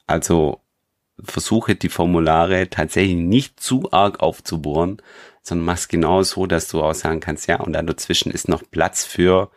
Also 0.07 0.61
versuche 1.23 1.75
die 1.75 1.89
Formulare 1.89 2.71
tatsächlich 2.71 3.17
nicht 3.17 3.61
zu 3.61 3.93
arg 3.93 4.21
aufzubohren, 4.21 5.03
sondern 5.43 5.67
mach's 5.67 5.89
genau 5.89 6.23
so, 6.23 6.47
dass 6.47 6.69
du 6.69 6.83
auch 6.83 6.95
sagen 6.95 7.21
kannst, 7.21 7.49
ja, 7.49 7.61
und 7.61 7.73
dann 7.73 7.87
dazwischen 7.87 8.31
ist 8.31 8.49
noch 8.49 8.63
Platz 8.71 9.05
für 9.05 9.51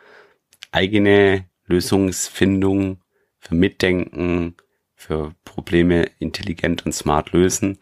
eigene 0.72 1.46
Lösungsfindung, 1.68 3.02
für 3.40 3.56
Mitdenken, 3.56 4.56
für 4.96 5.36
Probleme 5.44 6.10
intelligent 6.20 6.86
und 6.86 6.94
smart 6.94 7.32
lösen, 7.32 7.78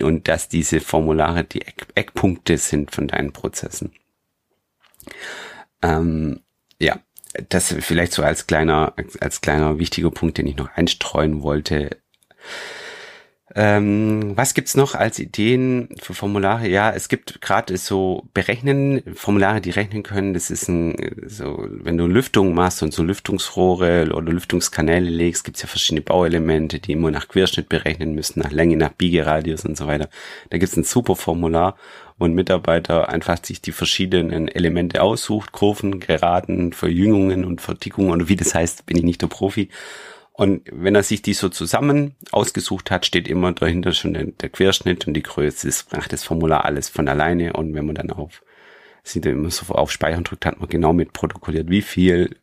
und 0.00 0.28
dass 0.28 0.48
diese 0.48 0.80
Formulare 0.80 1.44
die 1.44 1.62
Eck 1.62 1.86
Eckpunkte 1.94 2.58
sind 2.58 2.90
von 2.90 3.08
deinen 3.08 3.32
Prozessen. 3.32 3.92
Ähm, 5.82 6.40
ja, 6.80 6.98
das 7.48 7.74
vielleicht 7.80 8.12
so 8.12 8.22
als 8.22 8.46
kleiner, 8.46 8.94
als 9.20 9.40
kleiner 9.40 9.78
wichtiger 9.78 10.10
Punkt, 10.10 10.38
den 10.38 10.46
ich 10.46 10.56
noch 10.56 10.70
einstreuen 10.74 11.42
wollte. 11.42 11.96
Ähm, 13.58 14.36
was 14.36 14.52
gibt's 14.52 14.76
noch 14.76 14.94
als 14.94 15.18
Ideen 15.18 15.88
für 15.98 16.12
Formulare? 16.12 16.68
Ja, 16.68 16.92
es 16.92 17.08
gibt 17.08 17.40
gerade 17.40 17.78
so 17.78 18.24
Berechnen, 18.34 19.02
Formulare, 19.14 19.62
die 19.62 19.70
rechnen 19.70 20.02
können. 20.02 20.34
Das 20.34 20.50
ist 20.50 20.68
ein, 20.68 20.94
so, 21.26 21.66
wenn 21.70 21.96
du 21.96 22.06
Lüftung 22.06 22.52
machst 22.52 22.82
und 22.82 22.92
so 22.92 23.02
Lüftungsrohre 23.02 24.12
oder 24.12 24.30
Lüftungskanäle 24.30 25.08
legst, 25.08 25.44
gibt's 25.44 25.62
ja 25.62 25.68
verschiedene 25.68 26.02
Bauelemente, 26.02 26.80
die 26.80 26.92
immer 26.92 27.10
nach 27.10 27.28
Querschnitt 27.28 27.70
berechnen 27.70 28.14
müssen, 28.14 28.40
nach 28.40 28.50
Länge, 28.50 28.76
nach 28.76 28.92
Biegeradius 28.92 29.64
und 29.64 29.78
so 29.78 29.86
weiter. 29.86 30.10
Da 30.50 30.58
gibt's 30.58 30.76
ein 30.76 30.84
super 30.84 31.16
Formular, 31.16 31.76
wo 32.18 32.26
ein 32.26 32.34
Mitarbeiter 32.34 33.08
einfach 33.08 33.42
sich 33.42 33.62
die 33.62 33.72
verschiedenen 33.72 34.48
Elemente 34.48 35.00
aussucht, 35.00 35.52
Kurven, 35.52 35.98
Geraden, 35.98 36.74
Verjüngungen 36.74 37.46
und 37.46 37.62
Vertickungen 37.62 38.10
oder 38.10 38.28
wie 38.28 38.36
das 38.36 38.54
heißt, 38.54 38.84
bin 38.84 38.98
ich 38.98 39.04
nicht 39.04 39.22
der 39.22 39.28
Profi 39.28 39.70
und 40.36 40.68
wenn 40.70 40.94
er 40.94 41.02
sich 41.02 41.22
die 41.22 41.32
so 41.32 41.48
zusammen 41.48 42.14
ausgesucht 42.30 42.90
hat, 42.90 43.06
steht 43.06 43.26
immer 43.26 43.52
dahinter 43.52 43.92
schon 43.92 44.12
der, 44.12 44.24
der 44.24 44.50
Querschnitt 44.50 45.06
und 45.06 45.14
die 45.14 45.22
Größe. 45.22 45.66
Das 45.66 45.86
macht 45.92 46.12
das 46.12 46.24
Formular 46.24 46.66
alles 46.66 46.90
von 46.90 47.08
alleine. 47.08 47.54
Und 47.54 47.72
wenn 47.72 47.86
man 47.86 47.94
dann 47.94 48.10
auf, 48.10 48.42
sieht 49.02 49.24
er 49.24 49.32
immer 49.32 49.50
so 49.50 49.72
auf 49.74 49.90
Speichern 49.90 50.24
drückt, 50.24 50.44
hat 50.44 50.60
man 50.60 50.68
genau 50.68 50.92
mit 50.92 51.14
protokolliert, 51.14 51.70
wie 51.70 51.80
viel 51.80 52.36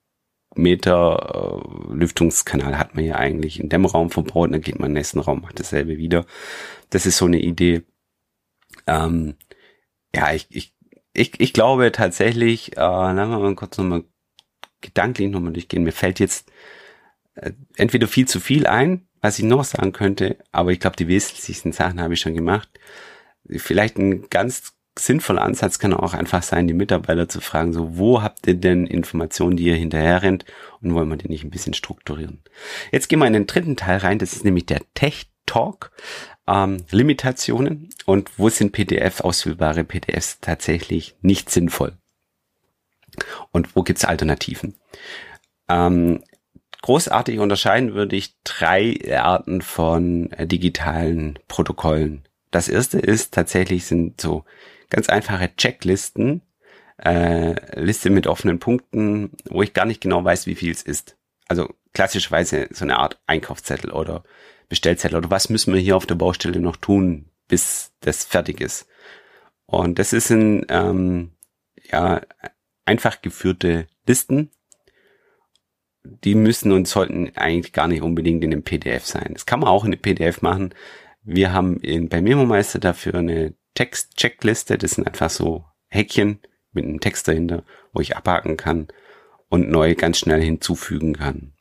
Meter 0.56 1.62
äh, 1.62 1.94
Lüftungskanal 1.94 2.80
hat 2.80 2.96
man 2.96 3.06
ja 3.06 3.16
eigentlich 3.16 3.60
in 3.60 3.70
dem 3.70 3.86
Raum 3.86 4.10
verbaut. 4.10 4.52
Dann 4.52 4.62
geht 4.62 4.80
man 4.80 4.88
in 4.88 4.96
den 4.96 5.00
nächsten 5.00 5.20
Raum, 5.20 5.42
macht 5.42 5.60
dasselbe 5.60 6.00
wieder. 6.00 6.26
Das 6.90 7.06
ist 7.06 7.18
so 7.18 7.26
eine 7.26 7.40
Idee. 7.40 7.84
Ähm, 8.88 9.36
ja, 10.16 10.34
ich, 10.34 10.48
ich, 10.50 10.74
ich, 11.14 11.40
ich 11.40 11.54
glaube 11.54 11.92
tatsächlich, 11.92 12.76
äh, 12.76 12.80
lassen 12.80 13.30
wir 13.30 13.38
mal 13.38 13.54
kurz 13.54 13.78
nochmal 13.78 14.04
gedanklich 14.82 15.30
nochmal 15.30 15.54
durchgehen. 15.54 15.84
Mir 15.84 15.92
fällt 15.92 16.20
jetzt 16.20 16.52
entweder 17.76 18.08
viel 18.08 18.28
zu 18.28 18.40
viel 18.40 18.68
ein 18.68 19.08
was 19.24 19.40
ich 19.40 19.46
noch 19.46 19.64
sagen 19.64 19.94
könnte, 19.94 20.38
aber 20.52 20.74
ich 20.74 20.82
glaube, 20.82 20.98
die 20.98 21.08
wesentlichsten 21.08 21.72
Sachen 21.72 22.02
habe 22.02 22.14
ich 22.14 22.20
schon 22.20 22.36
gemacht. 22.36 22.70
Vielleicht 23.48 23.98
ein 23.98 24.30
ganz 24.30 24.74
sinnvoller 25.00 25.42
Ansatz 25.42 25.80
kann 25.80 25.94
auch 25.94 26.14
einfach 26.14 26.44
sein, 26.44 26.68
die 26.68 26.74
Mitarbeiter 26.74 27.30
zu 27.30 27.40
fragen, 27.40 27.72
so, 27.72 27.98
wo 27.98 28.22
habt 28.22 28.46
ihr 28.46 28.56
denn 28.56 28.86
Informationen, 28.86 29.56
die 29.56 29.64
ihr 29.64 29.78
hinterher 29.78 30.22
rennt 30.22 30.46
und 30.82 30.94
wollen 30.94 31.08
wir 31.08 31.16
die 31.16 31.30
nicht 31.30 31.46
ein 31.46 31.52
bisschen 31.52 31.74
strukturieren? 31.74 32.44
Jetzt 32.92 33.08
gehen 33.08 33.20
wir 33.20 33.26
in 33.26 33.34
den 33.34 33.48
dritten 33.48 33.78
Teil 33.78 34.00
rein, 34.00 34.20
das 34.20 34.34
ist 34.34 34.44
nämlich 34.44 34.66
der 34.66 34.82
Tech 34.94 35.28
Talk. 35.46 35.92
Ähm, 36.46 36.84
Limitationen 36.92 37.90
und 38.06 38.38
wo 38.38 38.50
sind 38.50 38.74
PDF, 38.74 39.22
ausfüllbare 39.22 39.86
PDFs 39.86 40.40
tatsächlich 40.42 41.16
nicht 41.22 41.50
sinnvoll? 41.50 41.94
Und 43.52 43.74
wo 43.74 43.84
gibt's 43.84 44.04
Alternativen? 44.04 44.76
Ähm, 45.70 46.22
großartig 46.84 47.40
unterscheiden 47.40 47.96
würde 47.96 48.16
ich 48.16 48.36
drei 48.44 49.00
Arten 49.18 49.62
von 49.62 50.32
äh, 50.34 50.46
digitalen 50.46 51.40
Protokollen. 51.48 52.28
Das 52.52 52.68
erste 52.68 53.00
ist 53.00 53.34
tatsächlich 53.34 53.86
sind 53.86 54.22
so 54.22 54.44
ganz 54.90 55.10
einfache 55.10 55.56
Checklisten, 55.56 56.42
äh, 56.98 57.80
Liste 57.80 58.10
mit 58.10 58.28
offenen 58.28 58.60
Punkten, 58.60 59.32
wo 59.50 59.64
ich 59.64 59.74
gar 59.74 59.86
nicht 59.86 60.02
genau 60.02 60.24
weiß, 60.24 60.46
wie 60.46 60.56
viel 60.56 60.72
es 60.72 60.84
ist. 60.84 61.16
Also 61.48 61.74
klassischerweise 61.94 62.68
so 62.72 62.84
eine 62.84 63.00
Art 63.00 63.20
Einkaufszettel 63.28 63.92
oder 63.92 64.24
Bestellzettel 64.68 65.18
oder 65.18 65.32
was 65.32 65.50
müssen 65.50 65.74
wir 65.74 65.80
hier 65.80 65.96
auf 65.96 66.06
der 66.06 66.16
Baustelle 66.16 66.60
noch 66.60 66.76
tun, 66.76 67.30
bis 67.48 67.94
das 68.02 68.26
fertig 68.26 68.60
ist. 68.60 68.88
Und 69.66 70.00
das 70.00 70.12
ist 70.12 70.30
ein 70.32 70.66
ähm, 70.68 71.32
ja 71.90 72.22
einfach 72.86 73.22
geführte 73.22 73.88
Listen, 74.06 74.52
die 76.04 76.36
müssen 76.36 76.72
und 76.72 76.88
sollten 76.88 77.32
eigentlich 77.36 77.74
gar 77.74 77.88
nicht 77.88 78.02
unbedingt 78.02 78.44
in 78.44 78.52
einem 78.52 78.64
PDF 78.64 79.06
sein. 79.06 79.30
Das 79.34 79.46
kann 79.46 79.60
man 79.60 79.70
auch 79.70 79.86
in 79.86 79.94
einem 79.94 80.02
PDF 80.02 80.42
machen. 80.42 80.74
Wir 81.24 81.54
haben 81.54 81.78
in, 81.78 82.10
bei 82.10 82.22
MemoMeister 82.22 82.80
dafür 82.80 83.16
eine 83.16 83.54
Text-Checkliste. 83.76 84.78
Das 84.78 84.92
sind 84.92 85.08
einfach 85.08 85.30
so 85.30 85.66
Häkchen 85.88 86.40
mit 86.74 86.86
einem 86.86 87.00
Text 87.00 87.28
dahinter, 87.28 87.64
wo 87.94 88.02
ich 88.02 88.18
abhaken 88.18 88.58
kann 88.58 88.88
und 89.50 89.70
neu 89.70 89.96
ganz 89.96 90.18
schnell 90.18 90.42
hinzufügen 90.42 91.14
kann. 91.14 91.54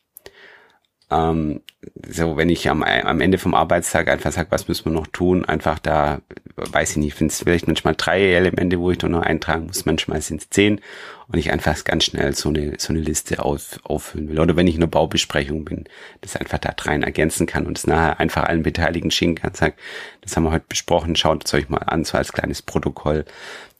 Ähm, 1.12 1.60
so, 2.08 2.36
wenn 2.36 2.48
ich 2.48 2.68
am, 2.70 2.82
am 2.82 3.20
Ende 3.20 3.38
vom 3.38 3.54
Arbeitstag 3.54 4.08
einfach 4.08 4.32
sage, 4.32 4.50
was 4.50 4.68
müssen 4.68 4.86
wir 4.86 4.92
noch 4.92 5.08
tun, 5.08 5.44
einfach 5.44 5.78
da, 5.78 6.20
weiß 6.56 6.92
ich 6.92 6.96
nicht, 6.96 7.14
finde 7.14 7.32
es 7.32 7.40
vielleicht 7.40 7.66
manchmal 7.66 7.94
drei 7.96 8.32
Elemente, 8.32 8.78
wo 8.78 8.90
ich 8.90 8.98
da 8.98 9.08
noch 9.08 9.22
eintragen 9.22 9.66
muss, 9.66 9.84
manchmal 9.84 10.20
sind 10.20 10.42
es 10.42 10.50
zehn 10.50 10.80
und 11.28 11.38
ich 11.38 11.50
einfach 11.52 11.82
ganz 11.84 12.04
schnell 12.04 12.34
so 12.34 12.50
eine, 12.50 12.74
so 12.78 12.92
eine 12.92 13.00
Liste 13.00 13.44
auf, 13.44 13.80
auffüllen 13.82 14.28
will. 14.28 14.38
Oder 14.38 14.54
wenn 14.54 14.68
ich 14.68 14.76
in 14.76 14.82
einer 14.82 14.90
Baubesprechung 14.90 15.64
bin, 15.64 15.84
das 16.20 16.36
einfach 16.36 16.58
da 16.58 16.72
rein 16.82 17.02
ergänzen 17.02 17.46
kann 17.46 17.66
und 17.66 17.78
es 17.78 17.86
nachher 17.86 18.20
einfach 18.20 18.44
allen 18.44 18.62
Beteiligten 18.62 19.10
schicken 19.10 19.34
kann, 19.36 19.54
sag, 19.54 19.74
das 20.20 20.36
haben 20.36 20.44
wir 20.44 20.52
heute 20.52 20.66
besprochen, 20.68 21.16
schaut 21.16 21.44
es 21.44 21.54
euch 21.54 21.68
mal 21.68 21.78
an, 21.78 22.04
so 22.04 22.16
als 22.16 22.32
kleines 22.32 22.62
Protokoll. 22.62 23.24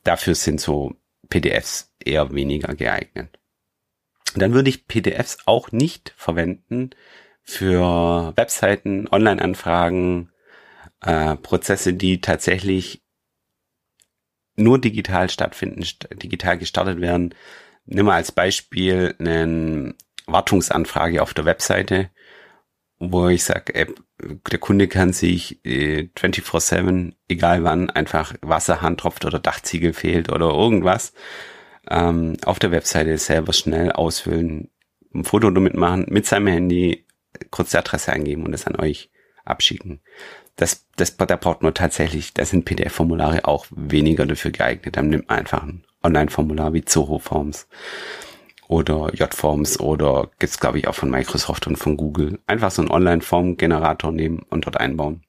Dafür 0.03 0.35
sind 0.35 0.61
so 0.61 0.95
PDFs 1.29 1.93
eher 2.05 2.33
weniger 2.35 2.75
geeignet. 2.75 3.39
Dann 4.35 4.55
würde 4.55 4.71
ich 4.71 4.87
PDFs 4.87 5.39
auch 5.47 5.73
nicht 5.73 6.15
verwenden 6.17 6.91
für 7.43 8.33
Webseiten, 8.37 9.09
Online-Anfragen, 9.11 10.31
äh, 11.01 11.37
Prozesse, 11.37 11.95
die 11.95 12.21
tatsächlich 12.21 13.03
nur 14.57 14.79
digital 14.79 15.29
stattfinden, 15.31 15.85
digital 16.15 16.59
gestartet 16.59 17.01
werden. 17.01 17.35
Nimm 17.87 18.07
mal 18.07 18.17
als 18.17 18.33
Beispiel 18.33 19.15
eine 19.19 19.95
Wartungsanfrage 20.27 21.23
auf 21.23 21.35
der 21.35 21.45
Webseite, 21.45 22.11
wo 22.99 23.29
ich 23.29 23.43
sage, 23.43 23.95
der 24.19 24.59
Kunde 24.59 24.87
kann 24.87 25.13
sich 25.13 25.65
äh, 25.65 26.09
24-7, 26.17 27.15
egal 27.29 27.65
wann, 27.65 27.91
einfach 27.91 28.35
Wasserhahn 28.43 28.97
tropft 28.97 29.25
oder 29.25 29.41
Dachziegel 29.41 29.93
fehlt 29.93 30.31
oder 30.31 30.51
irgendwas, 30.51 31.13
ähm, 31.89 32.37
auf 32.45 32.59
der 32.59 32.71
Webseite 32.71 33.17
selber 33.19 33.53
schnell 33.53 33.93
ausfüllen, 33.93 34.71
ein 35.15 35.25
Foto 35.25 35.51
damit 35.51 35.75
machen, 35.75 36.07
mit 36.09 36.27
seinem 36.27 36.47
Handy 36.47 37.07
kurz 37.51 37.71
die 37.71 37.79
Adresse 37.79 38.13
eingeben 38.13 38.45
und 38.45 38.55
es 38.55 38.67
an 38.67 38.77
euch 38.77 39.11
abschicken. 39.45 40.01
Das, 40.57 40.87
das, 40.97 41.17
da 41.17 41.37
braucht 41.37 41.63
man 41.63 41.75
tatsächlich, 41.75 42.35
da 42.35 42.45
sind 42.45 42.65
PDF-Formulare 42.65 43.47
auch 43.47 43.67
weniger 43.71 44.27
dafür 44.27 44.51
geeignet. 44.51 44.97
Dann 44.97 45.09
nimmt 45.09 45.29
man 45.29 45.39
einfach 45.39 45.63
ein 45.63 45.85
Online-Formular 46.03 46.73
wie 46.73 46.85
Zoho 46.85 47.19
Forms 47.19 47.69
oder 48.69 49.13
J-Forms 49.15 49.81
oder 49.81 50.31
gibt's 50.39 50.61
glaube 50.61 50.79
ich 50.79 50.89
auch 50.89 50.95
von 50.95 51.11
Microsoft 51.11 51.67
und 51.67 51.77
von 51.77 51.97
Google. 51.97 52.39
Einfach 52.47 52.71
so 52.71 52.83
einen 52.83 52.91
Online-Form-Generator 52.91 54.13
nehmen 54.13 54.45
und 54.51 54.67
dort 54.67 54.79
einbauen. 54.79 55.23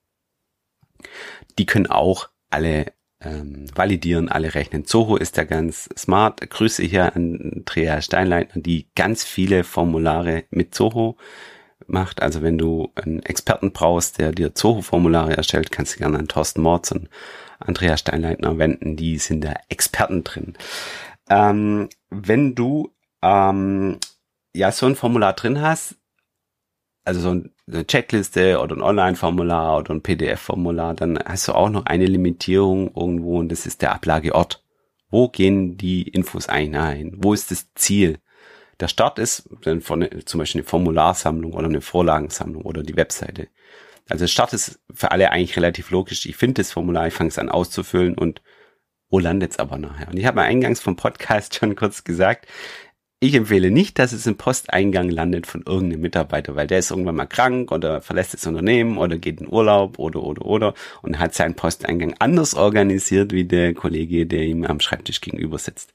Die 1.57 1.65
können 1.65 1.87
auch 1.87 2.29
alle 2.49 2.93
ähm, 3.23 3.65
validieren, 3.73 4.29
alle 4.29 4.53
rechnen. 4.53 4.85
Zoho 4.85 5.15
ist 5.17 5.37
ja 5.37 5.43
ganz 5.43 5.89
smart. 5.97 6.49
Grüße 6.49 6.83
hier 6.83 7.15
an 7.15 7.53
Andrea 7.57 8.01
Steinleitner, 8.01 8.61
die 8.61 8.87
ganz 8.95 9.23
viele 9.23 9.63
Formulare 9.63 10.45
mit 10.49 10.75
Zoho 10.75 11.17
macht. 11.87 12.21
Also 12.21 12.41
wenn 12.41 12.57
du 12.57 12.91
einen 12.95 13.21
Experten 13.23 13.71
brauchst, 13.71 14.19
der 14.19 14.31
dir 14.31 14.55
Zoho-Formulare 14.55 15.35
erstellt, 15.35 15.71
kannst 15.71 15.95
du 15.95 15.99
gerne 15.99 16.19
an 16.19 16.27
Thorsten 16.27 16.61
Mords 16.61 16.91
und 16.91 17.09
Andrea 17.59 17.97
Steinleitner 17.97 18.57
wenden. 18.57 18.95
Die 18.95 19.17
sind 19.17 19.43
da 19.43 19.53
Experten 19.69 20.23
drin. 20.23 20.53
Ähm, 21.29 21.89
wenn 22.09 22.55
du 22.55 22.93
ähm, 23.21 23.99
ja 24.53 24.71
so 24.71 24.85
ein 24.85 24.95
Formular 24.95 25.33
drin 25.33 25.61
hast, 25.61 25.95
also 27.05 27.19
so 27.19 27.43
eine 27.67 27.87
Checkliste 27.87 28.59
oder 28.59 28.75
ein 28.75 28.81
Online-Formular 28.81 29.79
oder 29.79 29.93
ein 29.93 30.01
PDF-Formular, 30.01 30.93
dann 30.93 31.19
hast 31.19 31.47
du 31.47 31.53
auch 31.53 31.69
noch 31.69 31.85
eine 31.85 32.05
Limitierung 32.05 32.91
irgendwo 32.95 33.39
und 33.39 33.49
das 33.49 33.65
ist 33.65 33.81
der 33.81 33.93
Ablageort. 33.93 34.63
Wo 35.09 35.29
gehen 35.29 35.77
die 35.77 36.03
Infos 36.03 36.49
ein? 36.49 37.13
Wo 37.17 37.33
ist 37.33 37.51
das 37.51 37.73
Ziel? 37.75 38.19
Der 38.79 38.87
Start 38.87 39.19
ist 39.19 39.49
dann 39.61 39.81
von 39.81 40.07
zum 40.25 40.39
Beispiel 40.39 40.61
eine 40.61 40.67
Formularsammlung 40.67 41.53
oder 41.53 41.67
eine 41.67 41.81
Vorlagensammlung 41.81 42.63
oder 42.63 42.83
die 42.83 42.95
Webseite. 42.95 43.47
Also 44.09 44.23
der 44.23 44.29
Start 44.29 44.53
ist 44.53 44.79
für 44.93 45.11
alle 45.11 45.31
eigentlich 45.31 45.55
relativ 45.55 45.91
logisch. 45.91 46.25
Ich 46.25 46.35
finde 46.35 46.55
das 46.55 46.71
Formular, 46.71 47.07
ich 47.07 47.13
fange 47.13 47.29
es 47.29 47.39
an 47.39 47.49
auszufüllen 47.49 48.17
und 48.17 48.41
wo 49.09 49.19
landet's 49.19 49.59
aber 49.59 49.77
nachher? 49.77 50.07
Und 50.07 50.17
ich 50.17 50.25
habe 50.25 50.41
eingangs 50.41 50.81
vom 50.81 50.95
Podcast 50.95 51.55
schon 51.59 51.75
kurz 51.75 52.03
gesagt, 52.03 52.47
ich 53.23 53.35
empfehle 53.35 53.71
nicht, 53.71 53.99
dass 53.99 54.11
es 54.11 54.27
im 54.27 54.35
Posteingang 54.35 55.09
landet 55.09 55.47
von 55.47 55.63
irgendeinem 55.65 56.01
Mitarbeiter, 56.01 56.57
weil 56.57 56.67
der 56.67 56.79
ist 56.79 56.91
irgendwann 56.91 57.15
mal 57.15 57.25
krank 57.25 57.71
oder 57.71 58.01
verlässt 58.01 58.33
das 58.33 58.45
Unternehmen 58.45 58.97
oder 58.97 59.17
geht 59.17 59.39
in 59.39 59.47
Urlaub 59.47 59.97
oder 59.97 60.21
oder 60.21 60.45
oder 60.45 60.73
und 61.01 61.19
hat 61.19 61.33
seinen 61.33 61.55
Posteingang 61.55 62.15
anders 62.19 62.53
organisiert 62.53 63.31
wie 63.31 63.45
der 63.45 63.73
Kollege, 63.73 64.25
der 64.25 64.43
ihm 64.43 64.65
am 64.65 64.81
Schreibtisch 64.81 65.21
gegenüber 65.21 65.57
sitzt. 65.57 65.93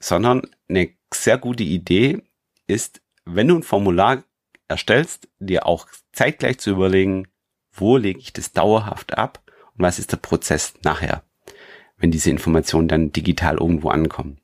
Sondern 0.00 0.48
eine 0.70 0.88
sehr 1.12 1.36
gute 1.36 1.64
Idee 1.64 2.22
ist, 2.66 3.02
wenn 3.26 3.48
du 3.48 3.56
ein 3.56 3.62
Formular 3.62 4.24
erstellst, 4.68 5.28
dir 5.38 5.66
auch 5.66 5.86
zeitgleich 6.12 6.60
zu 6.60 6.70
überlegen, 6.70 7.28
wo 7.72 7.98
lege 7.98 8.20
ich 8.20 8.32
das 8.32 8.52
dauerhaft 8.52 9.18
ab 9.18 9.42
und 9.76 9.82
was 9.82 9.98
ist 9.98 10.12
der 10.12 10.16
Prozess 10.16 10.72
nachher, 10.82 11.24
wenn 11.98 12.10
diese 12.10 12.30
Informationen 12.30 12.88
dann 12.88 13.12
digital 13.12 13.58
irgendwo 13.58 13.90
ankommen. 13.90 14.38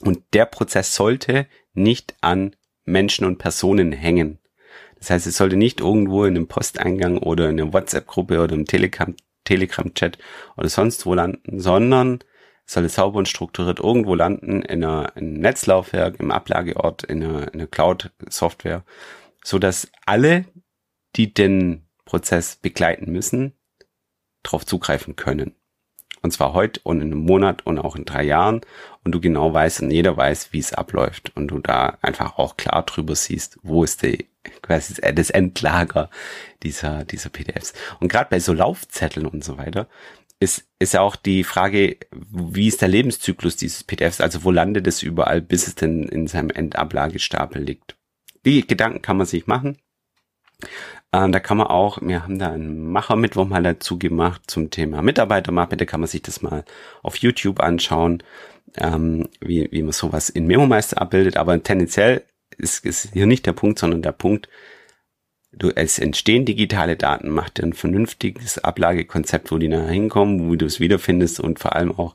Und 0.00 0.22
der 0.32 0.46
Prozess 0.46 0.94
sollte 0.94 1.46
nicht 1.72 2.14
an 2.20 2.54
Menschen 2.84 3.26
und 3.26 3.38
Personen 3.38 3.92
hängen. 3.92 4.38
Das 4.98 5.10
heißt, 5.10 5.26
es 5.26 5.36
sollte 5.36 5.56
nicht 5.56 5.80
irgendwo 5.80 6.24
in 6.24 6.36
einem 6.36 6.48
Posteingang 6.48 7.18
oder 7.18 7.48
in 7.48 7.60
einer 7.60 7.72
WhatsApp-Gruppe 7.72 8.40
oder 8.40 8.54
im 8.54 8.64
Telegram-Chat 8.64 10.18
oder 10.56 10.68
sonst 10.68 11.06
wo 11.06 11.14
landen, 11.14 11.60
sondern 11.60 12.20
es 12.66 12.94
sauber 12.94 13.18
und 13.18 13.28
strukturiert 13.28 13.78
irgendwo 13.78 14.14
landen 14.14 14.62
in, 14.62 14.84
einem 14.84 15.34
Netzlaufwerk, 15.34 16.18
im 16.18 16.30
Ablageort, 16.30 17.04
in 17.04 17.22
einer, 17.22 17.52
in 17.52 17.60
einer 17.60 17.66
Cloud-Software, 17.66 18.84
so 19.44 19.58
dass 19.58 19.90
alle, 20.04 20.46
die 21.14 21.32
den 21.32 21.86
Prozess 22.04 22.56
begleiten 22.56 23.12
müssen, 23.12 23.52
darauf 24.42 24.66
zugreifen 24.66 25.16
können. 25.16 25.54
Und 26.26 26.32
zwar 26.32 26.54
heute 26.54 26.80
und 26.82 27.00
in 27.00 27.12
einem 27.12 27.20
Monat 27.20 27.64
und 27.64 27.78
auch 27.78 27.94
in 27.94 28.04
drei 28.04 28.24
Jahren. 28.24 28.62
Und 29.04 29.12
du 29.12 29.20
genau 29.20 29.54
weißt 29.54 29.82
und 29.82 29.92
jeder 29.92 30.16
weiß, 30.16 30.52
wie 30.52 30.58
es 30.58 30.72
abläuft. 30.72 31.30
Und 31.36 31.46
du 31.46 31.60
da 31.60 31.98
einfach 32.02 32.36
auch 32.36 32.56
klar 32.56 32.82
drüber 32.82 33.14
siehst, 33.14 33.60
wo 33.62 33.84
ist 33.84 34.02
die, 34.02 34.26
quasi 34.60 35.00
das 35.00 35.30
Endlager 35.30 36.10
dieser, 36.64 37.04
dieser 37.04 37.30
PDFs. 37.30 37.74
Und 38.00 38.08
gerade 38.08 38.28
bei 38.28 38.40
so 38.40 38.52
Laufzetteln 38.52 39.24
und 39.24 39.44
so 39.44 39.56
weiter 39.56 39.86
ist, 40.40 40.66
ist 40.80 40.94
ja 40.94 41.00
auch 41.00 41.14
die 41.14 41.44
Frage, 41.44 41.96
wie 42.10 42.66
ist 42.66 42.82
der 42.82 42.88
Lebenszyklus 42.88 43.54
dieses 43.54 43.84
PDFs? 43.84 44.20
Also 44.20 44.42
wo 44.42 44.50
landet 44.50 44.88
es 44.88 45.04
überall, 45.04 45.40
bis 45.40 45.68
es 45.68 45.76
denn 45.76 46.08
in 46.08 46.26
seinem 46.26 46.50
Endablagestapel 46.50 47.62
liegt? 47.62 47.94
Die 48.44 48.66
Gedanken 48.66 49.00
kann 49.00 49.16
man 49.16 49.26
sich 49.26 49.46
machen. 49.46 49.78
Äh, 51.16 51.30
da 51.30 51.40
kann 51.40 51.56
man 51.56 51.68
auch, 51.68 51.98
wir 52.02 52.22
haben 52.22 52.38
da 52.38 52.52
einen 52.52 52.90
Machermittwoch 52.90 53.46
mal 53.46 53.62
dazu 53.62 53.98
gemacht 53.98 54.42
zum 54.46 54.70
Thema 54.70 55.02
Mitarbeitermappe. 55.02 55.76
Da 55.76 55.84
kann 55.84 56.00
man 56.00 56.08
sich 56.08 56.22
das 56.22 56.42
mal 56.42 56.64
auf 57.02 57.16
YouTube 57.16 57.60
anschauen, 57.60 58.22
ähm, 58.76 59.28
wie, 59.40 59.68
wie 59.70 59.82
man 59.82 59.92
sowas 59.92 60.28
in 60.28 60.46
Memo 60.46 60.66
Meister 60.66 61.00
abbildet. 61.00 61.36
Aber 61.36 61.62
tendenziell 61.62 62.24
ist, 62.58 62.84
ist 62.84 63.12
hier 63.12 63.26
nicht 63.26 63.46
der 63.46 63.52
Punkt, 63.52 63.78
sondern 63.78 64.02
der 64.02 64.12
Punkt, 64.12 64.48
du, 65.52 65.70
es 65.74 65.98
entstehen 65.98 66.44
digitale 66.44 66.96
Daten, 66.96 67.30
mach 67.30 67.50
dir 67.50 67.64
ein 67.64 67.72
vernünftiges 67.72 68.58
Ablagekonzept, 68.58 69.50
wo 69.50 69.58
die 69.58 69.68
nachher 69.68 69.90
hinkommen, 69.90 70.50
wo 70.50 70.54
du 70.56 70.66
es 70.66 70.80
wiederfindest 70.80 71.40
und 71.40 71.58
vor 71.58 71.74
allem 71.74 71.92
auch, 71.92 72.14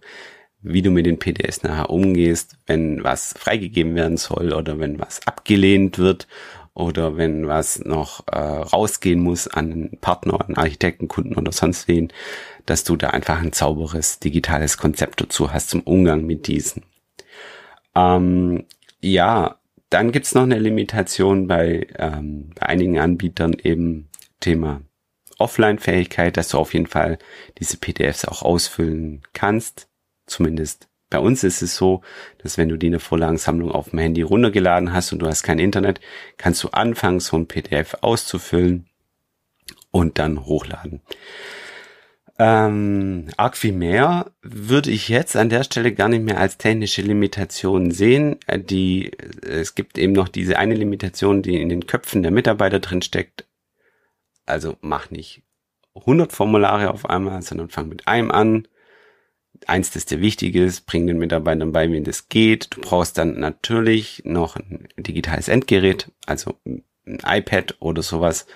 wie 0.63 0.83
du 0.83 0.91
mit 0.91 1.07
den 1.07 1.17
PDFs 1.17 1.63
nachher 1.63 1.89
umgehst, 1.89 2.57
wenn 2.67 3.03
was 3.03 3.33
freigegeben 3.35 3.95
werden 3.95 4.17
soll 4.17 4.53
oder 4.53 4.79
wenn 4.79 4.99
was 4.99 5.25
abgelehnt 5.25 5.97
wird 5.97 6.27
oder 6.73 7.17
wenn 7.17 7.47
was 7.47 7.79
noch 7.79 8.27
äh, 8.27 8.37
rausgehen 8.37 9.19
muss 9.19 9.47
an 9.47 9.71
einen 9.71 9.97
Partner, 9.99 10.39
an 10.47 10.55
Architekten, 10.55 11.07
Kunden 11.07 11.35
oder 11.35 11.51
sonst 11.51 11.87
wen, 11.87 12.11
dass 12.65 12.83
du 12.83 12.95
da 12.95 13.09
einfach 13.09 13.41
ein 13.41 13.53
sauberes 13.53 14.19
digitales 14.19 14.77
Konzept 14.77 15.21
dazu 15.21 15.51
hast 15.51 15.69
zum 15.69 15.81
Umgang 15.81 16.25
mit 16.25 16.47
diesen. 16.47 16.83
Ähm, 17.95 18.65
ja, 19.01 19.57
dann 19.89 20.11
gibt's 20.11 20.33
noch 20.33 20.43
eine 20.43 20.59
Limitation 20.59 21.47
bei, 21.47 21.87
ähm, 21.97 22.51
bei 22.55 22.67
einigen 22.67 22.99
Anbietern 22.99 23.53
eben 23.61 24.07
Thema 24.39 24.81
Offline-Fähigkeit, 25.37 26.37
dass 26.37 26.49
du 26.49 26.57
auf 26.57 26.73
jeden 26.73 26.87
Fall 26.87 27.17
diese 27.57 27.77
PDFs 27.77 28.25
auch 28.25 28.43
ausfüllen 28.43 29.21
kannst. 29.33 29.89
Zumindest 30.25 30.87
bei 31.11 31.19
uns 31.19 31.43
ist 31.43 31.61
es 31.61 31.75
so, 31.75 32.01
dass 32.39 32.57
wenn 32.57 32.69
du 32.69 32.77
die 32.77 32.87
eine 32.87 32.99
Vorlagensammlung 32.99 33.71
auf 33.71 33.91
dem 33.91 33.99
Handy 33.99 34.23
runtergeladen 34.23 34.93
hast 34.93 35.13
und 35.13 35.19
du 35.19 35.27
hast 35.27 35.43
kein 35.43 35.59
Internet, 35.59 36.01
kannst 36.37 36.63
du 36.63 36.69
anfangen, 36.69 37.19
so 37.19 37.37
ein 37.37 37.45
PDF 37.45 37.97
auszufüllen 38.01 38.87
und 39.91 40.17
dann 40.17 40.45
hochladen. 40.45 41.01
Ähm, 42.39 43.27
arg 43.37 43.55
viel 43.55 43.73
mehr 43.73 44.31
würde 44.41 44.89
ich 44.89 45.09
jetzt 45.09 45.35
an 45.35 45.49
der 45.49 45.63
Stelle 45.63 45.93
gar 45.93 46.09
nicht 46.09 46.23
mehr 46.23 46.39
als 46.39 46.57
technische 46.57 47.03
Limitation 47.03 47.91
sehen. 47.91 48.37
Äh, 48.47 48.59
die, 48.59 49.11
es 49.43 49.75
gibt 49.75 49.99
eben 49.99 50.13
noch 50.13 50.29
diese 50.29 50.57
eine 50.57 50.73
Limitation, 50.73 51.43
die 51.43 51.61
in 51.61 51.69
den 51.69 51.85
Köpfen 51.85 52.23
der 52.23 52.31
Mitarbeiter 52.31 52.79
drin 52.79 53.03
steckt. 53.03 53.45
Also 54.47 54.77
mach 54.81 55.11
nicht 55.11 55.43
100 55.93 56.31
Formulare 56.31 56.91
auf 56.91 57.07
einmal, 57.07 57.41
sondern 57.41 57.69
fang 57.69 57.89
mit 57.89 58.07
einem 58.07 58.31
an. 58.31 58.67
Eins, 59.67 59.91
das 59.91 60.05
dir 60.05 60.21
wichtig 60.21 60.55
ist, 60.55 60.85
bring 60.85 61.07
den 61.07 61.17
Mitarbeitern 61.17 61.71
bei, 61.71 61.91
wie 61.91 62.01
das 62.01 62.29
geht. 62.29 62.75
Du 62.75 62.81
brauchst 62.81 63.17
dann 63.17 63.39
natürlich 63.39 64.21
noch 64.25 64.55
ein 64.55 64.87
digitales 64.97 65.47
Endgerät, 65.47 66.11
also 66.25 66.55
ein 66.65 66.83
iPad 67.25 67.75
oder 67.79 68.01
sowas, 68.01 68.47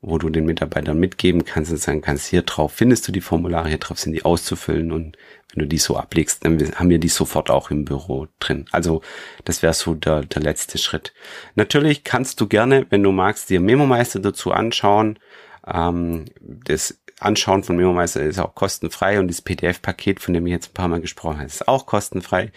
wo 0.00 0.18
du 0.18 0.30
den 0.30 0.46
Mitarbeitern 0.46 0.98
mitgeben 0.98 1.44
kannst 1.44 1.70
und 1.70 1.78
sagen 1.78 2.00
kannst, 2.00 2.28
hier 2.28 2.42
drauf 2.42 2.72
findest 2.72 3.08
du 3.08 3.12
die 3.12 3.20
Formulare, 3.20 3.68
hier 3.68 3.78
drauf 3.78 3.98
sind 3.98 4.12
die 4.12 4.24
auszufüllen 4.24 4.92
und 4.92 5.16
wenn 5.52 5.60
du 5.60 5.66
die 5.66 5.78
so 5.78 5.96
ablegst, 5.96 6.44
dann 6.44 6.58
haben 6.76 6.90
wir 6.90 6.98
die 6.98 7.08
sofort 7.08 7.50
auch 7.50 7.70
im 7.70 7.84
Büro 7.84 8.28
drin. 8.38 8.66
Also 8.70 9.02
das 9.44 9.62
wäre 9.62 9.72
so 9.72 9.94
der, 9.94 10.22
der 10.22 10.42
letzte 10.42 10.78
Schritt. 10.78 11.14
Natürlich 11.54 12.04
kannst 12.04 12.40
du 12.40 12.46
gerne, 12.46 12.86
wenn 12.90 13.02
du 13.02 13.12
magst, 13.12 13.50
dir 13.50 13.60
Memo-Meister 13.60 14.20
dazu 14.20 14.52
anschauen. 14.52 15.18
Ähm, 15.66 16.26
das 16.40 16.98
Anschauen 17.20 17.64
von 17.64 17.76
MemoMeister 17.76 18.22
ist 18.22 18.38
auch 18.38 18.54
kostenfrei 18.54 19.18
und 19.18 19.28
das 19.28 19.42
PDF-Paket, 19.42 20.20
von 20.20 20.34
dem 20.34 20.46
ich 20.46 20.52
jetzt 20.52 20.70
ein 20.70 20.74
paar 20.74 20.88
Mal 20.88 21.00
gesprochen 21.00 21.38
habe, 21.38 21.46
ist 21.46 21.66
auch 21.66 21.86
kostenfrei 21.86 22.52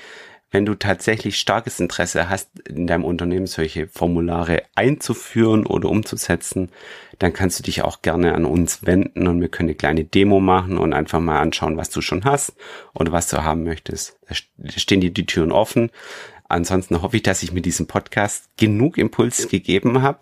wenn 0.52 0.66
du 0.66 0.76
tatsächlich 0.76 1.40
starkes 1.40 1.80
Interesse 1.80 2.30
hast, 2.30 2.50
in 2.68 2.86
deinem 2.86 3.06
Unternehmen 3.06 3.48
solche 3.48 3.88
Formulare 3.88 4.64
einzuführen 4.76 5.66
oder 5.66 5.90
umzusetzen, 5.90 6.70
dann 7.20 7.32
kannst 7.32 7.60
du 7.60 7.64
dich 7.64 7.84
auch 7.84 8.02
gerne 8.02 8.36
an 8.36 8.46
uns 8.46 8.86
wenden 8.86 9.28
und 9.28 9.40
wir 9.40 9.48
können 9.48 9.70
eine 9.70 9.76
kleine 9.76 10.04
Demo 10.04 10.42
machen 10.42 10.78
und 10.78 10.94
einfach 10.94 11.22
mal 11.22 11.40
anschauen, 11.40 11.78
was 11.78 11.90
du 11.90 12.02
schon 12.02 12.26
hast 12.26 12.54
oder 12.94 13.14
was 13.14 13.30
du 13.30 13.44
haben 13.44 13.64
möchtest. 13.64 14.20
Da 14.28 14.36
stehen 14.78 15.02
dir 15.02 15.12
die 15.12 15.26
Türen 15.26 15.54
offen. 15.54 15.90
Ansonsten 16.52 17.02
hoffe 17.02 17.18
ich, 17.18 17.24
dass 17.24 17.44
ich 17.44 17.52
mit 17.52 17.66
diesem 17.66 17.88
Podcast 17.88 18.50
genug 18.58 18.98
Impuls 18.98 19.48
gegeben 19.48 20.02
habe. 20.02 20.20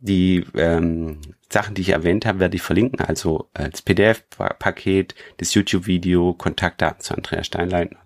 Die 0.00 0.44
ähm, 0.54 1.18
Sachen, 1.50 1.74
die 1.74 1.82
ich 1.82 1.90
erwähnt 1.90 2.26
habe, 2.26 2.40
werde 2.40 2.56
ich 2.56 2.62
verlinken, 2.62 3.00
also 3.00 3.48
als 3.54 3.82
PDF-Paket, 3.82 5.14
das 5.36 5.54
YouTube-Video, 5.54 6.34
Kontaktdaten 6.34 7.00
zu 7.00 7.14
Andrea 7.14 7.44
Steinleitner 7.44 8.02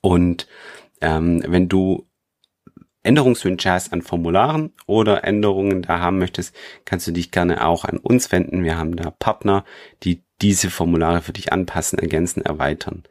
und 0.00 0.46
ähm, 1.00 1.42
wenn 1.46 1.68
du 1.68 2.08
Änderungswünsche 3.02 3.70
hast 3.70 3.92
an 3.92 4.02
Formularen 4.02 4.72
oder 4.86 5.24
Änderungen 5.24 5.82
da 5.82 6.00
haben 6.00 6.18
möchtest, 6.18 6.54
kannst 6.84 7.06
du 7.06 7.12
dich 7.12 7.30
gerne 7.30 7.66
auch 7.66 7.84
an 7.84 7.98
uns 7.98 8.32
wenden. 8.32 8.64
Wir 8.64 8.76
haben 8.76 8.96
da 8.96 9.10
Partner, 9.10 9.64
die 10.02 10.24
diese 10.40 10.70
Formulare 10.70 11.20
für 11.20 11.32
dich 11.32 11.52
anpassen, 11.52 11.98
ergänzen, 11.98 12.42
erweitern. 12.44 13.02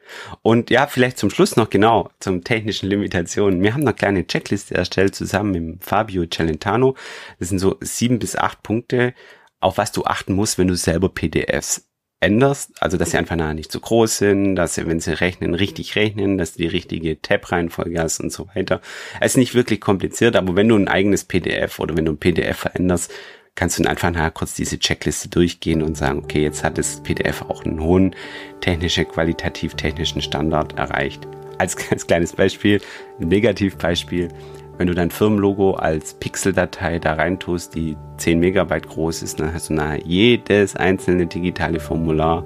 Und 0.42 0.70
ja, 0.70 0.88
vielleicht 0.88 1.18
zum 1.18 1.30
Schluss 1.30 1.56
noch 1.56 1.70
genau 1.70 2.10
zum 2.20 2.44
technischen 2.44 2.88
Limitationen. 2.88 3.62
Wir 3.62 3.74
haben 3.74 3.82
eine 3.82 3.94
kleine 3.94 4.26
Checkliste 4.26 4.76
erstellt 4.76 5.16
zusammen 5.16 5.52
mit 5.52 5.84
Fabio 5.84 6.26
Celentano. 6.26 6.96
Das 7.40 7.50
sind 7.50 7.60
so 7.60 7.78
sieben 7.82 8.20
bis 8.20 8.36
acht 8.36 8.64
Punkte, 8.64 9.14
auf 9.60 9.78
was 9.78 9.92
du 9.92 10.06
achten 10.06 10.34
musst, 10.34 10.58
wenn 10.58 10.68
du 10.68 10.76
selber 10.76 11.10
PDFs 11.10 11.88
änderst, 12.20 12.82
also 12.82 12.98
dass 12.98 13.12
sie 13.12 13.18
einfach 13.18 13.36
nachher 13.36 13.54
nicht 13.54 13.72
zu 13.72 13.80
groß 13.80 14.18
sind, 14.18 14.56
dass 14.56 14.76
sie, 14.76 14.88
wenn 14.88 15.00
sie 15.00 15.20
rechnen, 15.20 15.54
richtig 15.54 15.96
rechnen, 15.96 16.38
dass 16.38 16.54
du 16.54 16.60
die 16.60 16.68
richtige 16.68 17.22
Tab-Reihenfolge 17.22 18.00
hast 18.00 18.20
und 18.20 18.32
so 18.32 18.48
weiter. 18.56 18.82
Es 19.22 19.34
ist 19.34 19.38
nicht 19.38 19.54
wirklich 19.54 19.82
kompliziert, 19.82 20.36
aber 20.36 20.56
wenn 20.56 20.68
du 20.68 20.76
ein 20.76 20.88
eigenes 20.88 21.26
PDF 21.26 21.80
oder 21.80 21.96
wenn 21.96 22.06
du 22.06 22.14
ein 22.14 22.18
PDF 22.18 22.58
veränderst, 22.58 23.14
kannst 23.58 23.80
du 23.80 23.90
einfach 23.90 24.12
nachher 24.12 24.32
kurz 24.32 24.54
diese 24.54 24.78
Checkliste 24.78 25.30
durchgehen 25.30 25.82
und 25.82 25.98
sagen, 25.98 26.20
okay, 26.20 26.44
jetzt 26.44 26.64
hat 26.64 26.78
das 26.78 27.02
PDF 27.02 27.42
auch 27.42 27.66
einen 27.66 27.82
hohen 27.82 28.16
technische, 28.62 29.04
qualitativ-technischen 29.04 30.22
Standard 30.22 30.78
erreicht. 30.78 31.28
Als, 31.58 31.76
als 31.92 32.08
kleines 32.08 32.34
Beispiel, 32.34 32.80
ein 33.20 33.28
Negativbeispiel, 33.28 34.30
wenn 34.78 34.88
du 34.88 34.94
dein 34.94 35.10
Firmenlogo 35.10 35.74
als 35.74 36.14
Pixeldatei 36.14 37.00
da 37.00 37.14
reintust, 37.14 37.74
die 37.74 37.98
10 38.18 38.40
Megabyte 38.40 38.88
groß 38.88 39.24
ist, 39.24 39.40
dann 39.40 39.52
hast 39.52 39.70
du 39.70 39.74
nachher 39.74 40.06
jedes 40.06 40.76
einzelne 40.76 41.26
digitale 41.26 41.80
Formular 41.80 42.44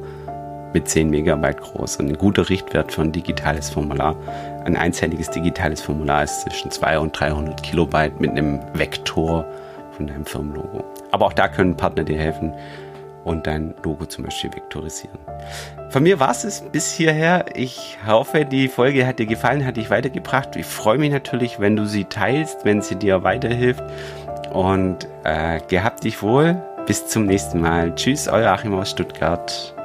mit 0.74 0.88
10 0.88 1.10
Megabyte 1.10 1.60
groß. 1.60 1.98
Und 1.98 2.08
ein 2.08 2.18
guter 2.18 2.48
Richtwert 2.48 2.94
für 2.94 3.02
ein 3.02 3.12
digitales 3.12 3.70
Formular, 3.70 4.16
ein 4.64 4.78
einzelliges 4.78 5.30
digitales 5.30 5.82
Formular 5.82 6.24
ist 6.24 6.44
zwischen 6.44 6.72
200 6.72 7.02
und 7.04 7.20
300 7.20 7.64
Kilobyte 7.64 8.22
mit 8.22 8.32
einem 8.32 8.62
Vektor 8.76 9.46
von 9.98 10.08
deinem 10.08 10.26
Firmenlogo. 10.26 11.01
Aber 11.12 11.26
auch 11.26 11.34
da 11.34 11.48
können 11.48 11.76
Partner 11.76 12.04
dir 12.04 12.18
helfen 12.18 12.54
und 13.24 13.46
dein 13.48 13.74
Logo 13.84 14.06
zum 14.06 14.26
Beispiel 14.26 14.52
vektorisieren. 14.52 15.20
Von 15.90 16.04
mir 16.04 16.20
war 16.20 16.32
es 16.32 16.64
bis 16.72 16.92
hierher. 16.92 17.46
Ich 17.54 17.98
hoffe, 18.08 18.46
die 18.46 18.68
Folge 18.68 19.06
hat 19.06 19.20
dir 19.20 19.26
gefallen, 19.26 19.66
hat 19.66 19.78
dich 19.78 19.90
weitergebracht. 19.90 20.56
Ich 20.56 20.66
freue 20.66 20.98
mich 20.98 21.12
natürlich, 21.12 21.60
wenn 21.60 21.76
du 21.76 21.86
sie 21.86 22.06
teilst, 22.06 22.66
wenn 22.66 22.82
sie 22.82 22.96
dir 22.96 23.24
weiterhilft. 23.24 23.84
Und 24.52 25.08
äh, 25.24 25.60
gehabt 25.68 26.04
dich 26.04 26.22
wohl. 26.22 26.62
Bis 26.88 27.08
zum 27.08 27.26
nächsten 27.26 27.62
Mal. 27.62 27.94
Tschüss, 27.96 28.28
euer 28.28 28.52
Achim 28.52 28.74
aus 28.74 28.90
Stuttgart. 28.90 29.76